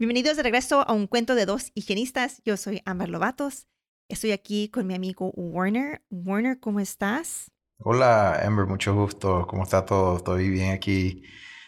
Bienvenidos 0.00 0.36
de 0.36 0.44
regreso 0.44 0.88
a 0.88 0.92
un 0.92 1.08
cuento 1.08 1.34
de 1.34 1.44
dos 1.44 1.72
higienistas. 1.74 2.40
Yo 2.44 2.56
soy 2.56 2.80
Amber 2.84 3.08
Lovatos. 3.08 3.66
Estoy 4.08 4.30
aquí 4.30 4.68
con 4.68 4.86
mi 4.86 4.94
amigo 4.94 5.32
Warner. 5.34 6.02
Warner, 6.08 6.60
¿cómo 6.60 6.78
estás? 6.78 7.50
Hola, 7.78 8.40
Amber, 8.46 8.66
mucho 8.66 8.94
gusto. 8.94 9.44
¿Cómo 9.48 9.64
está 9.64 9.84
todo? 9.84 10.18
Estoy 10.18 10.50
bien 10.50 10.70
aquí, 10.70 11.24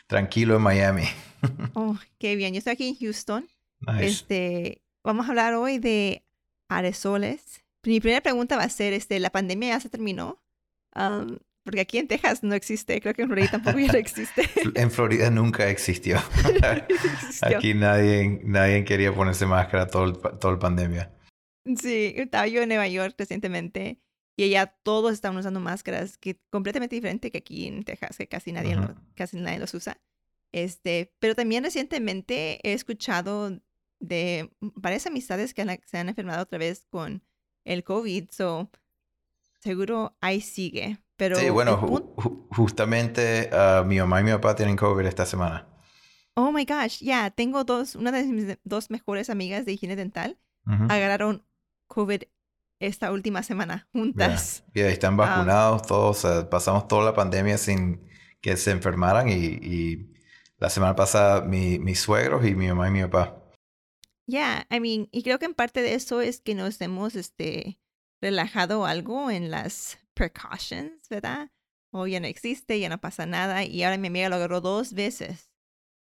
tranquilo 0.07 0.55
en 0.55 0.63
Miami. 0.63 1.07
oh, 1.75 1.97
qué 2.21 2.37
bien. 2.37 2.55
Yo 2.55 2.59
estoy 2.59 2.75
aquí 2.75 2.89
en 2.91 2.97
Houston. 2.99 3.49
Este, 3.99 4.81
vamos 5.03 5.27
a 5.27 5.31
hablar 5.31 5.55
hoy 5.55 5.81
de 5.81 6.25
aerosoles. 6.69 7.65
Mi 7.83 7.99
primera 7.99 8.21
pregunta 8.21 8.57
va 8.57 8.63
a 8.63 8.69
ser, 8.69 8.93
este, 8.93 9.19
¿la 9.19 9.31
pandemia 9.31 9.71
ya 9.71 9.81
se 9.81 9.89
terminó? 9.89 10.41
Porque 11.63 11.81
aquí 11.81 11.99
en 11.99 12.09
Texas 12.09 12.43
no 12.43 12.55
existe, 12.55 13.01
creo 13.01 13.15
que 13.15 13.23
en 13.23 13.29
Florida 13.29 13.51
tampoco 13.51 13.79
ya 13.79 13.93
existe. 13.99 14.49
en 14.75 14.91
Florida 14.91 15.31
nunca 15.31 15.69
existió. 15.69 16.19
aquí 17.43 17.75
nadie, 17.75 18.41
nadie 18.45 18.85
quería 18.85 19.15
ponerse 19.15 19.47
máscara 19.47 19.87
todo 19.87 20.05
el, 20.05 20.19
todo 20.39 20.53
el 20.53 20.59
pandemia. 20.59 21.13
Sí, 21.77 22.15
estaba 22.17 22.47
yo 22.47 22.63
en 22.63 22.69
Nueva 22.69 22.89
York 22.89 23.15
recientemente 23.19 24.01
y 24.37 24.45
allá 24.45 24.75
todos 24.83 25.13
estaban 25.13 25.37
usando 25.37 25.61
máscaras 25.61 26.17
que 26.17 26.41
completamente 26.49 26.97
diferente 26.97 27.31
que 27.31 27.39
aquí 27.39 27.67
en 27.67 27.85
Texas, 27.85 28.17
que 28.17 28.27
casi 28.27 28.53
nadie, 28.53 28.77
casi 29.15 29.37
nadie 29.37 29.59
los 29.59 29.75
usa. 29.75 30.01
Este, 30.53 31.13
pero 31.19 31.35
también 31.35 31.63
recientemente 31.63 32.59
he 32.67 32.73
escuchado 32.73 33.61
de 34.01 34.51
varias 34.61 35.07
amistades 35.07 35.53
que 35.53 35.81
se 35.85 35.99
han 35.99 36.09
enfermado 36.09 36.43
otra 36.43 36.59
vez 36.59 36.87
con 36.89 37.23
el 37.65 37.85
COVID, 37.85 38.31
so 38.31 38.71
seguro 39.61 40.17
ahí 40.21 40.41
sigue. 40.41 40.99
Pero 41.21 41.37
sí, 41.37 41.51
bueno, 41.51 41.77
justamente 42.49 43.51
uh, 43.53 43.85
mi 43.85 43.99
mamá 43.99 44.23
y 44.23 44.25
mi 44.25 44.31
papá 44.31 44.57
tienen 44.57 44.75
COVID 44.75 45.05
esta 45.05 45.27
semana. 45.27 45.69
Oh 46.33 46.51
my 46.51 46.65
gosh, 46.65 47.01
ya, 47.03 47.29
tengo 47.29 47.63
dos, 47.63 47.95
una 47.95 48.11
de 48.11 48.25
mis 48.25 48.57
dos 48.65 48.89
mejores 48.89 49.29
amigas 49.29 49.67
de 49.67 49.73
higiene 49.73 49.97
dental 49.97 50.39
agarraron 50.89 51.45
COVID 51.89 52.23
esta 52.79 53.13
última 53.13 53.43
semana 53.43 53.87
juntas. 53.93 54.65
Y 54.73 54.81
están 54.81 55.19
vacunados 55.19 55.83
todos, 55.83 56.25
pasamos 56.49 56.89
toda 56.89 57.05
la 57.05 57.15
pandemia 57.15 57.59
sin 57.59 58.09
que 58.41 58.57
se 58.57 58.71
enfermaran 58.71 59.29
y, 59.29 59.35
y 59.35 60.15
la 60.57 60.71
semana 60.71 60.97
pasada 60.97 61.43
mi, 61.43 61.79
mis 61.79 62.01
suegros 62.01 62.47
y 62.47 62.55
mi 62.55 62.69
mamá 62.69 62.89
y 62.89 62.93
mi 62.93 63.03
papá. 63.03 63.37
Yeah, 64.27 64.67
I 64.71 64.81
mean, 64.81 65.09
y 65.13 65.23
creo 65.23 65.39
que 65.39 65.45
en 65.45 65.55
parte 65.55 65.83
de 65.83 65.93
eso 65.93 66.23
es 66.23 66.41
que 66.41 66.55
nos 66.55 66.81
hemos 66.81 67.15
este, 67.15 67.79
relajado 68.23 68.87
algo 68.87 69.31
en 69.31 69.51
las 69.51 70.00
precautions, 70.21 71.09
¿verdad? 71.09 71.51
O 71.93 72.07
ya 72.07 72.21
no 72.21 72.27
existe, 72.27 72.79
ya 72.79 72.91
no 72.91 73.01
pasa 73.01 73.25
nada. 73.25 73.65
Y 73.65 73.83
ahora 73.83 73.97
mi 73.97 74.09
amiga 74.09 74.29
lo 74.29 74.37
agarró 74.37 74.61
dos 74.61 74.93
veces. 74.93 75.51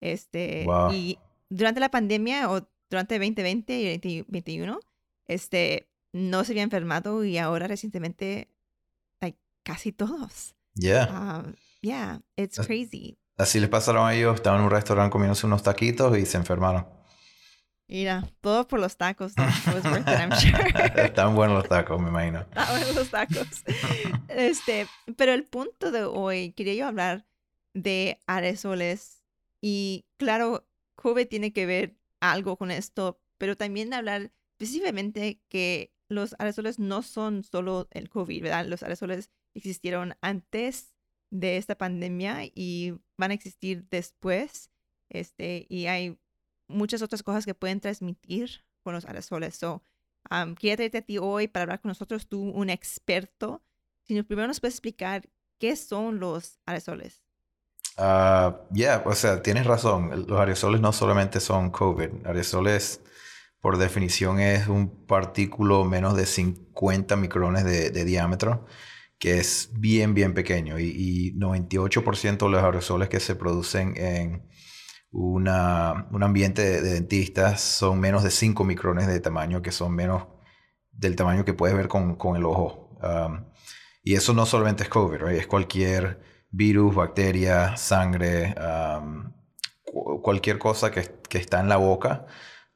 Este, 0.01 0.67
y 0.93 1.19
durante 1.51 1.81
la 1.81 1.91
pandemia 1.91 2.51
o 2.51 2.67
durante 2.91 3.19
2020 3.19 3.79
y 3.79 3.93
2021, 3.99 4.81
este, 5.27 5.89
no 6.13 6.45
se 6.45 6.53
había 6.53 6.63
enfermado 6.63 7.25
y 7.25 7.37
ahora 7.37 7.69
recientemente, 7.69 8.49
like, 9.21 9.39
casi 9.63 9.93
todos. 9.93 10.55
Yeah. 10.75 11.09
Um, 11.11 11.55
yeah, 11.83 12.21
it's 12.37 12.59
crazy. 12.59 13.19
Así 13.37 13.61
les 13.61 13.69
pasaron 13.69 14.07
a 14.07 14.15
ellos, 14.15 14.37
estaban 14.37 14.61
en 14.61 14.67
un 14.67 14.71
restaurante 14.71 15.13
comiéndose 15.13 15.47
unos 15.47 15.63
taquitos 15.63 16.17
y 16.17 16.25
se 16.25 16.39
enfermaron. 16.39 16.87
Mira, 17.89 18.29
todo 18.41 18.67
por 18.67 18.81
los 18.81 18.97
tacos. 18.97 19.33
Están 20.97 21.35
buenos 21.35 21.59
los 21.59 21.69
tacos, 21.69 22.01
me 22.01 22.09
imagino. 22.09 22.41
Están 22.49 22.69
buenos 22.69 22.95
los 22.95 23.11
tacos. 23.11 23.65
Este, 24.29 24.87
pero 25.17 25.33
el 25.33 25.45
punto 25.45 25.93
de 25.93 26.05
hoy, 26.05 26.53
quería 26.53 26.75
yo 26.75 26.87
hablar 26.87 27.27
de 27.75 28.19
aerosoles. 28.27 29.23
Y 29.61 30.05
claro, 30.17 30.67
COVID 30.97 31.29
tiene 31.29 31.53
que 31.53 31.67
ver 31.67 31.97
algo 32.21 32.57
con 32.57 32.71
esto, 32.71 33.21
pero 33.39 33.57
también 33.57 33.95
hablar 33.95 34.33
específicamente 34.59 35.41
que 35.49 35.93
los 36.09 36.35
aerosoles 36.39 36.79
no 36.79 37.03
son 37.03 37.45
solo 37.45 37.89
el 37.91 38.09
COVID, 38.09 38.43
¿verdad? 38.43 38.67
Los 38.67 38.83
aerosoles 38.83 39.31
existieron 39.55 40.15
antes 40.21 40.95
de 41.31 41.57
esta 41.57 41.77
pandemia 41.77 42.45
y 42.45 42.95
van 43.17 43.31
a 43.31 43.35
existir 43.35 43.87
después. 43.91 44.71
Este, 45.09 45.67
y 45.69 45.87
hay 45.87 46.19
muchas 46.69 47.03
otras 47.03 47.23
cosas 47.23 47.45
que 47.45 47.55
pueden 47.55 47.81
transmitir 47.81 48.65
con 48.83 48.95
los 48.95 49.05
aerosoles. 49.05 49.57
So, 49.57 49.83
um, 50.31 50.55
quiero 50.55 50.77
traerte 50.77 50.99
a 50.99 51.03
ti 51.03 51.19
hoy 51.19 51.49
para 51.49 51.65
hablar 51.65 51.81
con 51.81 51.91
nosotros, 51.91 52.29
tú, 52.29 52.51
un 52.51 52.71
experto. 52.71 53.63
Si 54.05 54.21
primero 54.23 54.49
nos 54.49 54.61
puedes 54.61 54.75
explicar 54.75 55.29
qué 55.59 55.77
son 55.77 56.21
los 56.21 56.59
aerosoles. 56.67 57.23
Ah, 57.99 58.61
ya, 58.71 59.03
o 59.07 59.15
sea, 59.15 59.43
tienes 59.43 59.67
razón. 59.67 60.27
Los 60.29 60.39
aerosoles 60.39 60.81
no 60.81 60.93
solamente 60.93 61.41
son 61.41 61.71
COVID. 61.71 62.27
Aerosoles, 62.27 63.01
por 63.61 63.79
definición, 63.79 64.39
es 64.39 64.69
un 64.69 65.07
partículo 65.07 65.85
menos 65.85 66.17
de 66.17 66.27
50 66.27 67.17
micrones 67.17 67.65
de, 67.65 68.05
diámetro, 68.05 68.67
que 69.19 69.39
es 69.39 69.71
bien, 69.73 70.15
bien 70.15 70.35
pequeño. 70.35 70.79
Y, 70.79 70.93
y 70.95 71.33
98% 71.33 72.39
de 72.39 72.51
los 72.51 72.63
aerosoles 72.63 73.09
que 73.09 73.21
se 73.21 73.35
producen 73.35 73.95
en 73.97 74.47
un 75.19 76.23
ambiente 76.23 76.63
de, 76.63 76.83
dentistas 76.83 77.61
son 77.61 77.99
menos 78.01 78.23
de 78.23 78.31
5 78.31 78.65
micrones 78.65 79.07
de 79.07 79.19
tamaño, 79.21 79.63
que 79.63 79.73
son 79.73 79.95
menos 79.95 80.27
del 80.93 81.17
tamaño 81.17 81.45
que 81.45 81.55
puedes 81.55 81.77
ver 81.77 81.89
con, 81.89 82.17
con 82.17 82.37
el 82.37 82.45
ojo. 82.45 82.91
Um, 83.03 83.45
y 84.03 84.15
eso 84.15 84.35
no 84.35 84.45
solamente 84.45 84.83
es 84.83 84.89
COVID, 84.89 85.23
es 85.29 85.47
cualquier 85.47 86.21
virus, 86.51 86.95
bacteria, 86.95 87.77
sangre, 87.77 88.55
um, 88.61 89.33
cualquier 90.23 90.59
cosa 90.59 90.91
que, 90.91 91.21
que, 91.29 91.39
está 91.39 91.61
en 91.61 91.69
la 91.69 91.77
boca, 91.79 92.27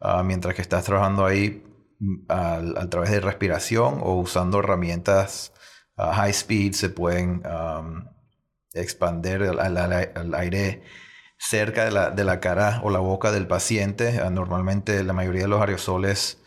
uh, 0.01 0.23
mientras 0.25 0.55
que 0.55 0.63
estás 0.63 0.85
trabajando 0.85 1.27
ahí 1.27 1.63
mm, 1.99 2.25
a, 2.29 2.89
través 2.89 3.11
de 3.11 3.21
respiración 3.21 4.01
o 4.03 4.15
usando 4.15 4.61
herramientas 4.61 5.53
uh, 5.99 6.11
high 6.13 6.31
speed, 6.31 6.73
se 6.73 6.89
pueden 6.89 7.43
um, 7.47 8.07
expander 8.73 9.43
al 9.43 10.35
aire 10.35 10.83
cerca 11.41 11.87
de 11.87 11.91
la, 11.91 12.11
de 12.11 12.23
la, 12.23 12.39
cara 12.39 12.81
o 12.85 12.91
la 12.91 12.99
boca 12.99 13.33
del 13.33 13.47
paciente. 13.47 14.21
Ah, 14.21 14.31
normalmente 14.31 15.03
la 15.03 15.15
mayoría 15.15 15.43
de 15.43 15.49
los 15.49 15.61
aerosoles 15.61 16.39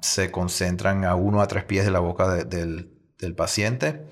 se 0.00 0.30
concentran 0.30 1.04
a 1.04 1.14
uno 1.14 1.40
a 1.40 1.48
tres 1.48 1.64
pies 1.64 1.84
de 1.84 1.90
la 1.90 1.98
boca 1.98 2.44
del, 2.44 2.90
del, 3.18 3.34
paciente. 3.34 4.06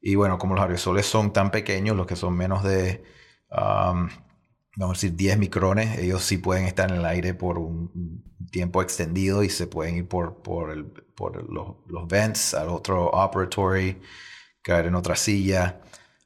Y 0.00 0.14
bueno, 0.14 0.38
como 0.38 0.54
los 0.54 0.62
aerosoles 0.62 1.06
son 1.06 1.32
tan 1.32 1.50
pequeños, 1.50 1.96
los 1.96 2.06
que 2.06 2.16
son 2.16 2.36
menos 2.36 2.62
de, 2.62 3.02
vamos 3.50 4.12
a 4.78 4.92
decir, 4.92 5.16
10 5.16 5.38
micrones, 5.38 5.98
ellos 5.98 6.22
sí 6.22 6.38
pueden 6.38 6.66
estar 6.66 6.90
en 6.90 6.98
el 6.98 7.04
aire 7.04 7.34
por 7.34 7.58
un 7.58 8.22
tiempo 8.52 8.82
extendido 8.82 9.42
y 9.42 9.48
se 9.50 9.66
pueden 9.66 9.96
ir 9.96 10.08
por, 10.08 10.42
por, 10.42 10.70
el, 10.70 10.84
por 10.84 11.50
los, 11.50 11.76
los 11.88 12.06
vents 12.06 12.54
al 12.54 12.68
otro 12.68 13.08
operatory, 13.10 14.00
caer 14.62 14.86
en 14.86 14.94
otra 14.94 15.16
silla. 15.16 15.80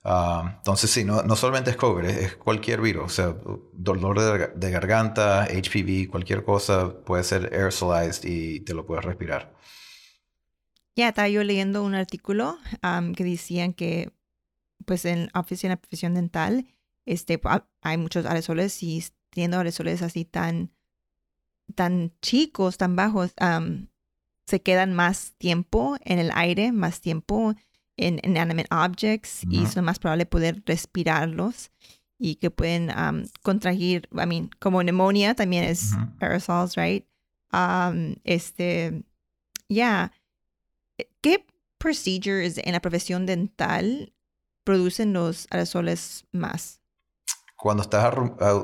Ah, 0.07 0.57
entonces, 0.59 0.91
sí, 0.91 1.03
no, 1.03 1.23
no, 1.23 1.35
solamente 1.35 1.71
es 1.71 1.77
COVID, 1.77 2.05
es, 2.05 2.37
cualquier 2.37 2.83
virus. 2.83 3.05
O 3.05 3.09
sea, 3.09 3.37
dolor 3.73 4.55
de, 4.55 4.71
garganta, 4.71 5.47
HPV, 5.47 6.11
cualquier 6.11 6.45
cosa 6.45 6.95
puede 7.05 7.25
ser 7.25 7.51
aerosolized 7.55 8.29
y 8.29 8.61
te 8.61 8.75
lo 8.75 8.85
puedes 8.85 9.03
respirar. 9.03 9.55
Ya, 10.95 11.09
estaba 11.09 11.29
yo 11.29 11.43
leyendo 11.43 11.83
un 11.83 11.95
artículo 11.95 12.59
que 13.17 13.25
decían 13.25 13.73
que, 13.73 14.13
pues, 14.85 15.07
en 15.07 15.31
oficina 15.35 15.75
de 15.75 15.79
profesión 15.79 16.13
dental, 16.13 16.67
este, 17.07 17.41
hay 17.81 17.97
muchos 17.97 18.27
aerosoles 18.27 18.83
y 18.83 19.03
teniendo 19.31 19.57
aerosoles 19.57 20.03
así 20.03 20.27
tan, 20.27 20.71
tan 21.75 22.13
chicos, 22.21 22.77
tan 22.77 22.95
bajos, 22.95 23.35
se 24.47 24.61
quedan 24.61 24.93
más 24.93 25.33
tiempo 25.39 25.97
en 26.03 26.19
el 26.19 26.31
aire, 26.35 26.73
más 26.73 27.01
tiempo 27.01 27.55
en 27.97 28.21
inanimate 28.23 28.69
objects 28.71 29.45
y 29.49 29.63
es 29.63 29.77
lo 29.77 29.83
más 29.83 29.99
probable 29.99 30.27
poder 30.27 30.63
respirarlos 30.67 31.71
y 32.19 32.37
que 32.37 32.51
pueden 32.51 32.91
um, 32.91 33.25
contraer, 33.43 34.09
I 34.13 34.27
mean, 34.27 34.51
como 34.59 34.83
neumonía 34.83 35.35
también 35.35 35.65
es 35.65 35.93
aerosols, 36.21 36.77
right? 36.77 37.07
Um, 37.53 38.17
este, 38.25 39.05
ya, 39.69 40.13
¿qué 41.21 41.47
procedures 41.79 42.59
en 42.59 42.73
la 42.73 42.81
profesión 42.81 43.27
dental 43.27 44.13
producen 44.65 45.13
los 45.13 45.47
aerosoles 45.51 46.25
más? 46.33 46.81
cuando 47.65 47.83
estás 47.83 48.15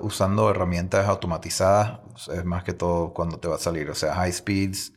usando 0.03 0.51
herramientas 0.51 1.09
automatizadas, 1.09 2.01
es 2.35 2.45
más 2.45 2.65
que 2.65 2.75
todo 2.75 3.15
cuando 3.15 3.39
te 3.39 3.49
va 3.49 3.57
a 3.57 3.59
salir, 3.59 3.89
o 3.89 3.95
sea, 3.95 4.15
high 4.15 4.31
speeds, 4.31 4.93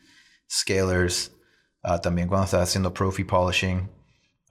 scalers, 0.52 1.32
ah, 1.82 2.02
también 2.02 2.28
cuando 2.28 2.44
estás 2.44 2.64
haciendo 2.64 2.94
profi 2.94 3.24
polishing, 3.24 3.90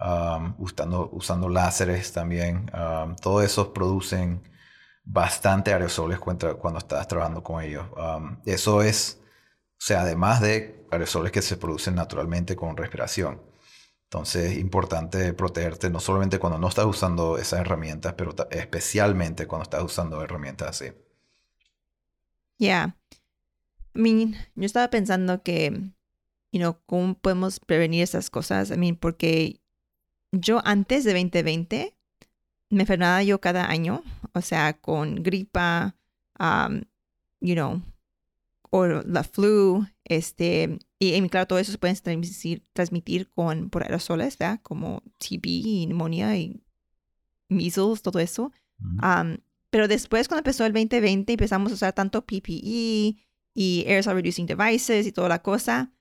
um, 0.02 0.54
usando, 0.58 1.08
usando 1.12 1.49
láseres 1.49 2.12
también, 2.12 2.70
um, 2.75 3.14
todo 3.16 3.43
eso 3.43 3.72
producen 3.72 4.43
bastante 5.04 5.72
aerosoles 5.72 6.19
cuando, 6.19 6.58
cuando 6.58 6.78
estás 6.78 7.08
trabajando 7.08 7.43
con 7.43 7.62
ellos. 7.62 7.87
Eso 8.44 8.82
es, 8.82 9.20
o 9.20 9.84
sea, 9.84 10.02
además 10.02 10.40
de 10.40 10.87
aerosoles 10.90 11.32
que 11.32 11.43
se 11.43 11.56
producen 11.56 11.94
naturalmente 11.94 12.54
con 12.54 12.76
respiración. 12.76 13.40
Entonces 14.04 14.52
es 14.52 14.58
importante 14.58 15.32
protegerte 15.32 15.88
no 15.88 15.99
solamente 15.99 16.38
cuando 16.38 16.58
no 16.58 16.69
estás 16.69 16.84
usando 16.84 17.38
esas 17.38 17.60
herramientas, 17.60 18.12
pero 18.12 18.34
especialmente 18.50 19.46
cuando 19.46 19.62
estás 19.62 19.82
usando 19.82 20.22
herramientas 20.22 20.69
así. 20.69 20.93
Yeah. 22.58 22.96
I 23.94 23.98
mean, 23.98 24.37
yo 24.55 24.66
estaba 24.66 24.88
pensando 24.88 25.43
que, 25.43 25.70
you 26.52 26.60
know, 26.60 26.78
¿cómo 26.87 27.14
podemos 27.14 27.58
prevenir 27.58 28.02
esas 28.02 28.28
cosas? 28.28 28.70
I 28.70 28.76
mean, 28.76 28.96
porque 28.96 29.62
yo 30.32 30.61
antes 30.64 31.05
de 31.05 31.12
2020 31.12 31.94
me 32.70 32.82
enfermaba 32.82 33.23
yo 33.23 33.40
cada 33.40 33.69
año, 33.69 34.02
o 34.32 34.40
sea, 34.40 34.73
con 34.73 35.23
gripa, 35.23 35.94
um, 36.40 36.82
you 37.40 37.55
know, 37.55 37.82
o 38.70 38.87
la 38.87 39.23
flu, 39.23 39.87
este, 40.05 40.79
y, 40.99 41.29
claro, 41.29 41.46
todo 41.46 41.58
eso 41.58 41.73
se 41.73 41.79
puede 41.79 41.94
transmitir, 41.96 42.64
transmitir 42.73 43.29
con, 43.29 43.69
por 43.69 43.82
aerosoles, 43.82 44.38
¿verdad? 44.38 44.61
Como 44.62 45.02
TB 45.19 45.44
y 45.44 45.87
neumonía 45.87 46.34
y 46.37 46.62
measles, 47.49 48.00
todo 48.00 48.19
eso. 48.19 48.52
pero 49.70 49.88
después, 49.88 50.29
cuando 50.29 50.40
empezó 50.40 50.64
el 50.64 50.73
2020, 50.73 51.34
empezamos 51.34 51.73
a 51.73 51.75
usar 51.75 51.93
tanto 51.93 52.25
PPE 52.25 53.17
y 53.55 53.84
aerosol 53.87 54.14
reducing 54.14 54.46
devices 54.46 55.06
y 55.06 55.12
toda 55.12 55.29
la 55.29 55.43
cosa. 55.43 55.93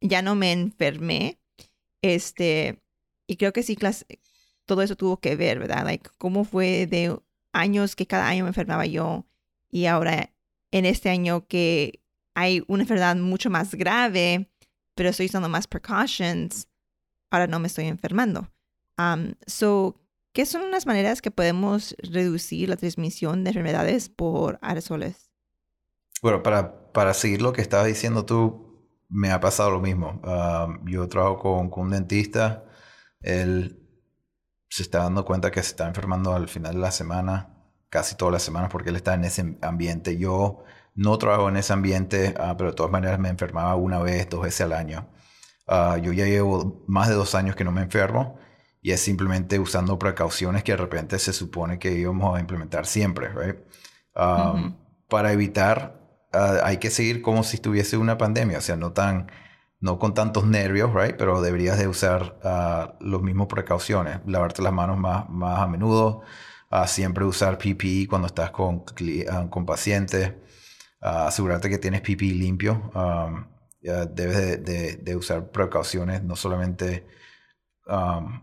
Ya 0.00 0.22
no 0.22 0.36
me 0.36 0.52
enfermé. 0.52 1.40
Este, 2.02 2.80
y 3.30 3.36
creo 3.36 3.52
que 3.52 3.62
sí, 3.62 3.78
todo 4.66 4.82
eso 4.82 4.96
tuvo 4.96 5.20
que 5.20 5.36
ver, 5.36 5.60
¿verdad? 5.60 5.84
Like, 5.84 6.10
cómo 6.18 6.42
fue 6.42 6.88
de 6.88 7.16
años 7.52 7.94
que 7.94 8.04
cada 8.04 8.26
año 8.26 8.42
me 8.42 8.48
enfermaba 8.50 8.86
yo 8.86 9.24
y 9.70 9.86
ahora 9.86 10.32
en 10.72 10.84
este 10.84 11.10
año 11.10 11.46
que 11.46 12.02
hay 12.34 12.64
una 12.66 12.82
enfermedad 12.82 13.14
mucho 13.14 13.48
más 13.48 13.76
grave, 13.76 14.50
pero 14.96 15.10
estoy 15.10 15.26
usando 15.26 15.48
más 15.48 15.68
precautions, 15.68 16.66
ahora 17.30 17.46
no 17.46 17.60
me 17.60 17.68
estoy 17.68 17.86
enfermando. 17.86 18.50
Um, 18.98 19.34
so, 19.46 19.94
¿qué 20.32 20.44
son 20.44 20.62
unas 20.62 20.84
maneras 20.84 21.22
que 21.22 21.30
podemos 21.30 21.94
reducir 21.98 22.68
la 22.68 22.76
transmisión 22.76 23.44
de 23.44 23.50
enfermedades 23.50 24.08
por 24.08 24.58
aerosoles? 24.60 25.30
Bueno, 26.20 26.42
para, 26.42 26.90
para 26.92 27.14
seguir 27.14 27.42
lo 27.42 27.52
que 27.52 27.62
estabas 27.62 27.86
diciendo 27.86 28.24
tú, 28.24 28.88
me 29.08 29.30
ha 29.30 29.38
pasado 29.38 29.70
lo 29.70 29.80
mismo. 29.80 30.20
Um, 30.24 30.84
yo 30.84 31.08
trabajo 31.08 31.38
con, 31.38 31.70
con, 31.70 31.84
un 31.84 31.90
dentista, 31.90 32.64
él 33.20 33.80
se 34.68 34.82
está 34.82 35.00
dando 35.00 35.24
cuenta 35.24 35.50
que 35.50 35.62
se 35.62 35.70
está 35.70 35.86
enfermando 35.88 36.34
al 36.34 36.48
final 36.48 36.74
de 36.74 36.80
la 36.80 36.90
semana, 36.92 37.56
casi 37.88 38.14
todas 38.16 38.32
las 38.32 38.42
semanas, 38.42 38.70
porque 38.70 38.90
él 38.90 38.96
está 38.96 39.14
en 39.14 39.24
ese 39.24 39.58
ambiente. 39.62 40.16
Yo 40.16 40.64
no 40.94 41.18
trabajo 41.18 41.48
en 41.48 41.56
ese 41.56 41.72
ambiente, 41.72 42.34
ah, 42.38 42.54
pero 42.56 42.70
de 42.70 42.76
todas 42.76 42.92
maneras 42.92 43.18
me 43.18 43.28
enfermaba 43.28 43.74
una 43.76 43.98
vez, 43.98 44.28
dos 44.30 44.42
veces 44.42 44.62
al 44.62 44.72
año. 44.72 45.08
Ah, 45.66 45.98
yo 45.98 46.12
ya 46.12 46.26
llevo 46.26 46.84
más 46.86 47.08
de 47.08 47.14
dos 47.14 47.34
años 47.34 47.56
que 47.56 47.64
no 47.64 47.72
me 47.72 47.82
enfermo 47.82 48.38
y 48.82 48.92
es 48.92 49.00
simplemente 49.00 49.58
usando 49.58 49.98
precauciones 49.98 50.64
que 50.64 50.72
de 50.72 50.78
repente 50.78 51.18
se 51.18 51.32
supone 51.32 51.78
que 51.78 51.92
íbamos 51.92 52.36
a 52.36 52.40
implementar 52.40 52.86
siempre. 52.86 53.30
Para 55.08 55.32
evitar, 55.32 56.00
ah, 56.32 56.60
hay 56.64 56.78
que 56.78 56.90
seguir 56.90 57.22
como 57.22 57.42
si 57.44 57.56
estuviese 57.56 57.96
una 57.96 58.18
pandemia, 58.18 58.58
o 58.58 58.60
sea, 58.60 58.76
no 58.76 58.92
tan 58.92 59.30
no 59.80 59.98
con 59.98 60.14
tantos 60.14 60.46
nervios, 60.46 60.92
right? 60.94 61.16
Pero 61.16 61.40
deberías 61.42 61.78
de 61.78 61.88
usar 61.88 62.38
las 62.42 63.22
mismas 63.22 63.46
precauciones, 63.48 64.20
lavarte 64.26 64.62
las 64.62 64.72
manos 64.72 64.98
más, 64.98 65.28
más 65.30 65.60
a 65.60 65.66
menudo, 65.66 66.22
siempre 66.86 67.24
usar 67.24 67.58
PPE 67.58 68.06
cuando 68.08 68.26
estás 68.26 68.50
con, 68.50 68.84
con 69.50 69.66
pacientes, 69.66 70.34
asegurarte 71.00 71.70
que 71.70 71.78
tienes 71.78 72.02
pipí 72.02 72.32
limpio. 72.32 72.90
Um, 72.94 73.46
debes 73.80 74.62
de, 74.64 75.16
usar 75.16 75.50
precauciones, 75.50 76.22
no 76.22 76.36
solamente 76.36 77.06
um, 77.86 78.42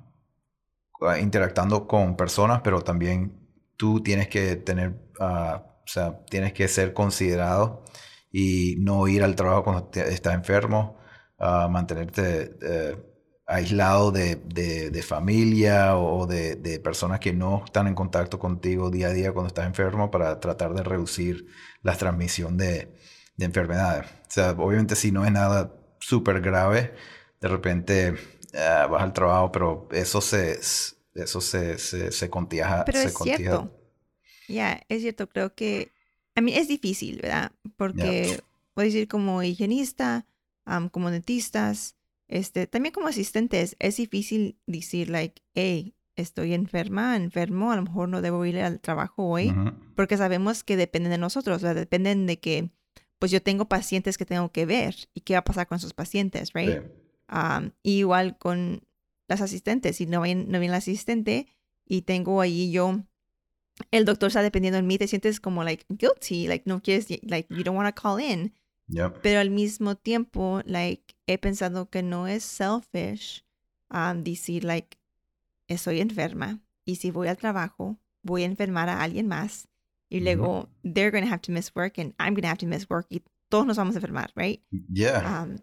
interactuando 1.22 1.88
con 1.88 2.18
personas, 2.18 2.62
pero 2.64 2.82
también 2.82 3.40
tú 3.78 4.02
tienes 4.02 4.28
que 4.28 4.56
tener, 4.56 4.96
uh, 5.20 5.58
o 5.58 5.88
sea, 5.88 6.26
tienes 6.26 6.54
que 6.54 6.68
ser 6.68 6.94
considerado 6.94 7.84
y 8.32 8.76
no 8.80 9.08
ir 9.08 9.24
al 9.24 9.36
trabajo 9.36 9.64
cuando 9.64 9.90
estás 9.94 10.34
enfermo, 10.34 10.97
uh, 11.40 11.70
mantenerte 11.70 12.58
eh, 12.62 12.98
aislado 13.46 14.12
de, 14.12 15.04
familia 15.08 15.98
o 15.98 16.28
de, 16.28 16.56
de, 16.56 16.80
personas 16.80 17.20
que 17.20 17.34
no 17.34 17.64
están 17.66 17.88
en 17.88 17.96
contacto 17.96 18.38
contigo 18.40 18.90
día 18.90 19.08
a 19.08 19.14
día 19.14 19.32
cuando 19.32 19.48
estás 19.48 19.66
enfermo 19.66 20.12
para 20.12 20.40
tratar 20.40 20.74
de 20.74 20.84
reducir 20.84 21.48
la 21.82 21.96
transmisión 21.96 22.58
de, 22.58 22.94
enfermedades. 23.40 24.06
O 24.08 24.32
sea, 24.32 24.52
obviamente 24.52 24.96
si 24.96 25.12
no 25.12 25.24
es 25.24 25.32
nada 25.32 25.74
súper 26.00 26.42
grave, 26.42 26.94
de 27.40 27.48
repente 27.48 28.12
uh, 28.54 28.90
vas 28.90 29.04
al 29.04 29.14
trabajo, 29.14 29.52
pero 29.52 29.88
eso 29.92 30.22
se, 30.22 30.60
eso 31.14 31.42
se, 31.42 31.78
se, 31.78 32.12
se 32.12 32.30
Pero 32.30 33.00
es 33.00 33.14
cierto. 33.14 33.72
Ya, 34.48 34.82
es 34.90 35.02
cierto. 35.02 35.28
Creo 35.28 35.54
que, 35.54 35.92
a 36.36 36.42
mí 36.42 36.54
es 36.54 36.68
difícil, 36.68 37.20
¿verdad? 37.22 37.52
Porque, 37.76 38.42
voy 38.76 38.84
a 38.84 38.86
decir, 38.86 39.08
como 39.08 39.44
higienista, 39.44 40.26
como 40.92 41.12
dentistas, 41.12 41.96
este, 42.28 42.68
también 42.68 42.94
como 42.94 43.08
asistentes, 43.08 43.76
es 43.80 43.98
difícil 43.98 44.60
decir, 44.66 45.10
like, 45.10 45.42
hey, 45.54 45.96
estoy 46.16 46.54
enferma, 46.54 47.16
enfermo, 47.16 47.72
a 47.72 47.76
lo 47.76 47.84
mejor 47.84 48.10
no 48.10 48.22
debo 48.22 48.44
ir 48.46 48.60
al 48.60 48.80
trabajo 48.80 49.24
hoy, 49.28 49.54
porque 49.96 50.18
sabemos 50.18 50.64
que 50.64 50.76
dependen 50.76 51.12
de 51.12 51.18
nosotros, 51.18 51.58
o 51.58 51.60
sea, 51.60 51.74
dependen 51.74 52.26
de 52.26 52.40
que, 52.40 52.72
pues 53.20 53.32
yo 53.32 53.42
tengo 53.42 53.68
pacientes 53.70 54.18
que 54.18 54.26
tengo 54.26 54.52
que 54.52 54.66
ver 54.66 54.96
y 55.14 55.22
qué 55.22 55.34
va 55.34 55.40
a 55.40 55.44
pasar 55.44 55.68
con 55.68 55.78
esos 55.78 55.94
pacientes, 55.94 56.54
right? 56.54 56.82
igual 57.84 58.38
con 58.38 58.82
las 59.28 59.42
asistentes, 59.42 59.98
si 59.98 60.06
no 60.06 60.22
viene, 60.22 60.46
no 60.46 60.60
viene 60.60 60.68
el 60.68 60.74
asistente 60.76 61.48
y 61.86 62.04
tengo 62.04 62.42
ahí 62.42 62.72
yo, 62.72 63.04
el 63.92 64.06
doctor 64.06 64.28
está 64.28 64.42
dependiendo 64.42 64.78
de 64.78 64.84
mí, 64.84 64.98
te 64.98 65.08
sientes 65.08 65.40
como, 65.40 65.64
like, 65.64 65.86
guilty, 65.90 66.48
like, 66.48 66.64
no 66.68 66.82
quieres, 66.82 67.08
like, 67.24 67.54
you 67.54 67.64
don't 67.64 67.78
want 67.78 67.94
to 67.94 68.02
call 68.02 68.20
in. 68.20 68.54
Pero 69.22 69.40
al 69.40 69.50
mismo 69.50 69.96
tiempo, 69.96 70.62
like, 70.66 71.16
he 71.28 71.38
pensado 71.38 71.90
que 71.90 72.04
no 72.04 72.28
es 72.28 72.44
selfish 72.44 73.44
decir, 74.24 74.64
like, 74.64 74.98
estoy 75.68 76.00
enferma 76.00 76.60
y 76.86 76.96
si 76.96 77.12
voy 77.12 77.28
al 77.28 77.38
trabajo, 77.38 77.98
voy 78.24 78.44
a 78.44 78.46
enfermar 78.46 78.90
a 78.90 79.02
alguien 79.02 79.28
más 79.28 79.68
y 80.10 80.22
luego 80.22 80.70
they're 80.84 81.12
going 81.12 81.24
to 81.24 81.30
have 81.30 81.42
to 81.42 81.52
miss 81.52 81.72
work 81.76 81.98
and 81.98 82.14
I'm 82.20 82.34
going 82.34 82.44
to 82.44 82.48
have 82.48 82.60
to 82.60 82.68
miss 82.68 82.90
work 82.90 83.08
y 83.10 83.24
todos 83.50 83.66
nos 83.66 83.78
vamos 83.78 83.96
a 83.96 84.00
enfermar, 84.00 84.32
right? 84.36 84.62
Yeah. 84.94 85.44
Um, 85.44 85.58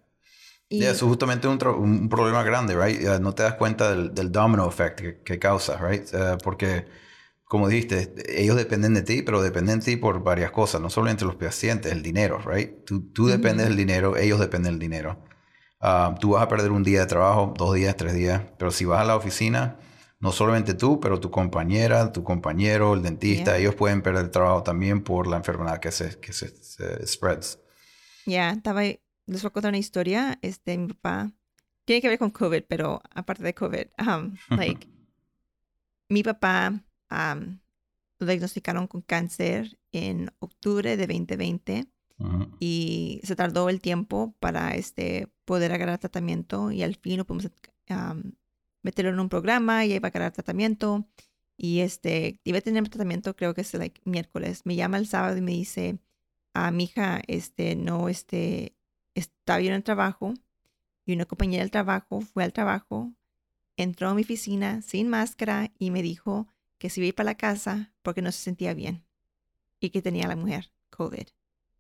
eso 0.71 0.90
es 0.90 1.02
justamente 1.02 1.47
un, 1.47 1.59
un, 1.66 2.09
problema 2.09 2.43
grande, 2.43 2.75
right? 2.75 3.00
no 3.21 3.35
te 3.35 3.43
das 3.43 3.54
cuenta 3.54 3.90
del, 3.90 4.14
del 4.14 4.33
domino 4.33 4.66
effect 4.66 5.23
que, 5.25 5.38
causa, 5.38 5.78
right? 5.78 6.09
porque, 6.43 6.87
como 7.55 7.69
dijiste, 7.69 8.13
ellos 8.27 8.57
dependen 8.57 8.95
de 8.95 9.03
ti, 9.03 9.23
pero 9.23 9.41
dependen 9.41 9.79
de 9.79 9.85
ti 9.85 9.97
por 9.97 10.25
varias 10.25 10.51
cosas, 10.51 10.81
no 10.81 10.91
solamente 10.91 11.25
los 11.25 11.37
pacientes, 11.37 11.93
el 11.93 12.03
dinero, 12.03 12.41
right? 12.45 12.85
Tú, 12.85 13.13
tú 13.13 13.29
dependes 13.29 13.69
del 13.69 13.77
dinero, 13.77 14.17
ellos 14.17 14.41
dependen 14.41 14.73
del 14.73 14.81
dinero. 14.81 15.25
Ah, 15.79 16.17
tú 16.19 16.31
vas 16.31 16.43
a 16.43 16.49
perder 16.49 16.73
un 16.73 16.83
día 16.83 16.99
de 16.99 17.07
trabajo, 17.07 17.55
dos 17.57 17.73
días, 17.77 17.97
tres 17.97 18.13
días, 18.13 18.43
pero 18.59 18.73
si 18.73 18.85
vas 18.87 19.03
a 19.03 19.05
la 19.05 19.15
oficina, 19.15 19.79
no 20.19 20.33
solamente 20.33 20.75
tú, 20.75 20.99
pero 20.99 21.21
tu 21.21 21.31
compañera, 21.31 22.11
tu 22.11 22.25
compañero, 22.25 22.95
el 22.95 23.05
dentista, 23.05 23.57
ellos 23.57 23.77
pueden 23.77 24.03
perder 24.03 24.25
el 24.25 24.31
trabajo 24.33 24.65
también 24.65 25.05
por 25.05 25.29
la 25.29 25.37
enfermedad 25.37 25.79
que 25.79 25.93
se, 25.93 26.19
que 26.19 26.33
se, 26.33 26.49
spreads. 27.07 27.61
Ya, 28.27 28.51
estaba, 28.51 28.83
les 28.83 29.43
voy 29.43 29.47
a 29.47 29.51
contar 29.51 29.69
una 29.69 29.79
historia. 29.79 30.41
Este, 30.43 30.77
mi 30.77 30.89
papá, 30.89 31.31
tiene 31.85 32.03
que 32.03 32.09
ver 32.09 32.19
con 32.19 32.31
COVID, 32.31 32.65
pero 32.67 33.01
aparte 33.15 33.45
de 33.45 33.55
COVID, 33.55 33.87
um, 34.09 34.35
like, 34.59 34.89
mi 36.09 36.25
papá 36.25 36.83
um, 37.14 37.59
lo 38.18 38.26
diagnosticaron 38.26 38.87
con 38.87 39.02
cáncer 39.02 39.78
en 39.92 40.30
octubre 40.38 40.97
de 40.97 41.06
2020 41.06 41.87
y 42.61 43.21
se 43.25 43.35
tardó 43.37 43.68
el 43.68 43.80
tiempo 43.80 44.35
para 44.38 44.76
este, 44.76 45.28
poder 45.44 45.73
agarrar 45.73 45.99
tratamiento 45.99 46.71
y 46.71 46.83
al 46.83 46.94
fin 46.94 47.18
lo 47.18 47.25
pudimos 47.25 47.50
um, 47.90 48.33
meterlo 48.83 49.11
en 49.11 49.21
un 49.21 49.28
programa 49.28 49.85
y 49.85 49.92
ahí 49.92 49.99
va 49.99 50.09
a 50.09 50.11
agarrar 50.11 50.33
tratamiento. 50.33 51.06
Y 51.56 51.80
este, 51.80 52.40
iba 52.44 52.59
a 52.59 52.61
tener 52.61 52.88
tratamiento, 52.88 53.35
creo 53.37 53.54
que 53.54 53.62
es 53.62 53.75
like, 53.75 54.00
miércoles. 54.04 54.62
Me 54.64 54.76
llama 54.76 54.99
el 54.99 55.06
sábado 55.06 55.37
y 55.37 55.40
me 55.40 55.52
dice, 55.52 55.99
a 56.54 56.68
ah, 56.68 56.71
mi 56.71 56.85
hija, 56.85 57.21
este, 57.26 57.76
no, 57.76 58.09
este, 58.09 58.76
está 59.14 59.59
bien 59.59 59.75
el 59.75 59.85
trabajo. 59.85 60.35
Y 61.06 61.14
una 61.14 61.26
compañera 61.26 61.62
del 61.62 61.71
trabajo 61.71 62.23
fue 62.23 62.44
al 62.44 62.52
trabajo, 62.52 63.12
entró 63.76 64.09
a 64.09 64.14
mi 64.14 64.23
oficina 64.23 64.83
sin 64.83 65.09
máscara 65.09 65.71
y 65.78 65.90
me 65.90 66.02
dijo 66.02 66.49
que 66.85 66.91
si 66.91 67.00
iba 67.00 67.07
a 67.07 67.09
ir 67.09 67.14
para 67.14 67.31
la 67.31 67.35
casa 67.35 67.95
porque 68.03 68.21
no 68.21 68.31
se 68.31 68.41
sentía 68.43 68.75
bien 68.75 69.07
y 69.81 69.88
que 69.88 70.03
tenía 70.03 70.29
la 70.29 70.37
mujer 70.37 70.71
COVID. 70.91 71.26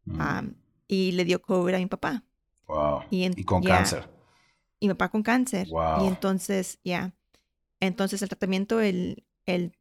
Mm. 0.06 0.18
Um, 0.20 0.54
y 0.88 1.12
le 1.12 1.26
dio 1.26 1.42
COVID 1.42 1.74
a 1.74 1.78
mi 1.78 1.84
papá. 1.84 2.24
wow. 2.66 3.02
Y, 3.10 3.24
en- 3.24 3.34
Y 3.36 3.44
con 3.44 3.62
ya, 3.62 3.76
cáncer. 3.76 4.08
Y 4.80 4.88
mi 4.88 4.94
papá 4.94 5.10
con 5.10 5.22
cáncer. 5.22 5.68
Wow. 5.68 6.02
Y 6.02 6.06
entonces, 6.06 6.78
ya. 6.84 7.12
Entonces 7.80 8.22
el 8.22 8.30
tratamiento, 8.30 8.80
el, 8.80 9.26
el, 9.44 9.76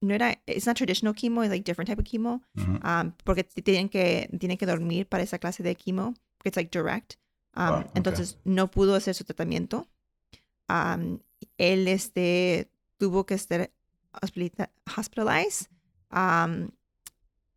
no 0.00 0.14
era, 0.14 0.32
it's 0.46 0.66
not 0.66 0.76
traditional 0.76 1.14
chemo, 1.14 1.44
it's 1.44 1.50
like 1.52 1.62
different 1.64 1.88
type 1.88 2.00
of 2.02 2.04
chemo. 2.08 2.42
Um, 2.56 3.12
porque 3.22 3.44
tienen 3.44 3.88
que, 3.88 4.28
tienen 4.40 4.58
que 4.58 4.66
dormir 4.66 5.06
para 5.06 5.22
esa 5.22 5.38
clase 5.38 5.62
de 5.62 5.76
quimo, 5.76 6.14
que 6.42 6.48
es 6.48 6.56
like 6.56 6.76
direct. 6.76 7.14
Um, 7.54 7.68
Wow, 7.68 7.78
okay. 7.82 7.90
Entonces 7.94 8.38
no 8.44 8.68
pudo 8.68 8.96
hacer 8.96 9.14
su 9.14 9.22
tratamiento. 9.22 9.86
Um, 10.68 11.20
él 11.56 11.86
este, 11.86 12.68
tuvo 12.96 13.26
que 13.26 13.34
estar 13.34 13.70
hospitalized 14.12 15.68
um, 16.10 16.70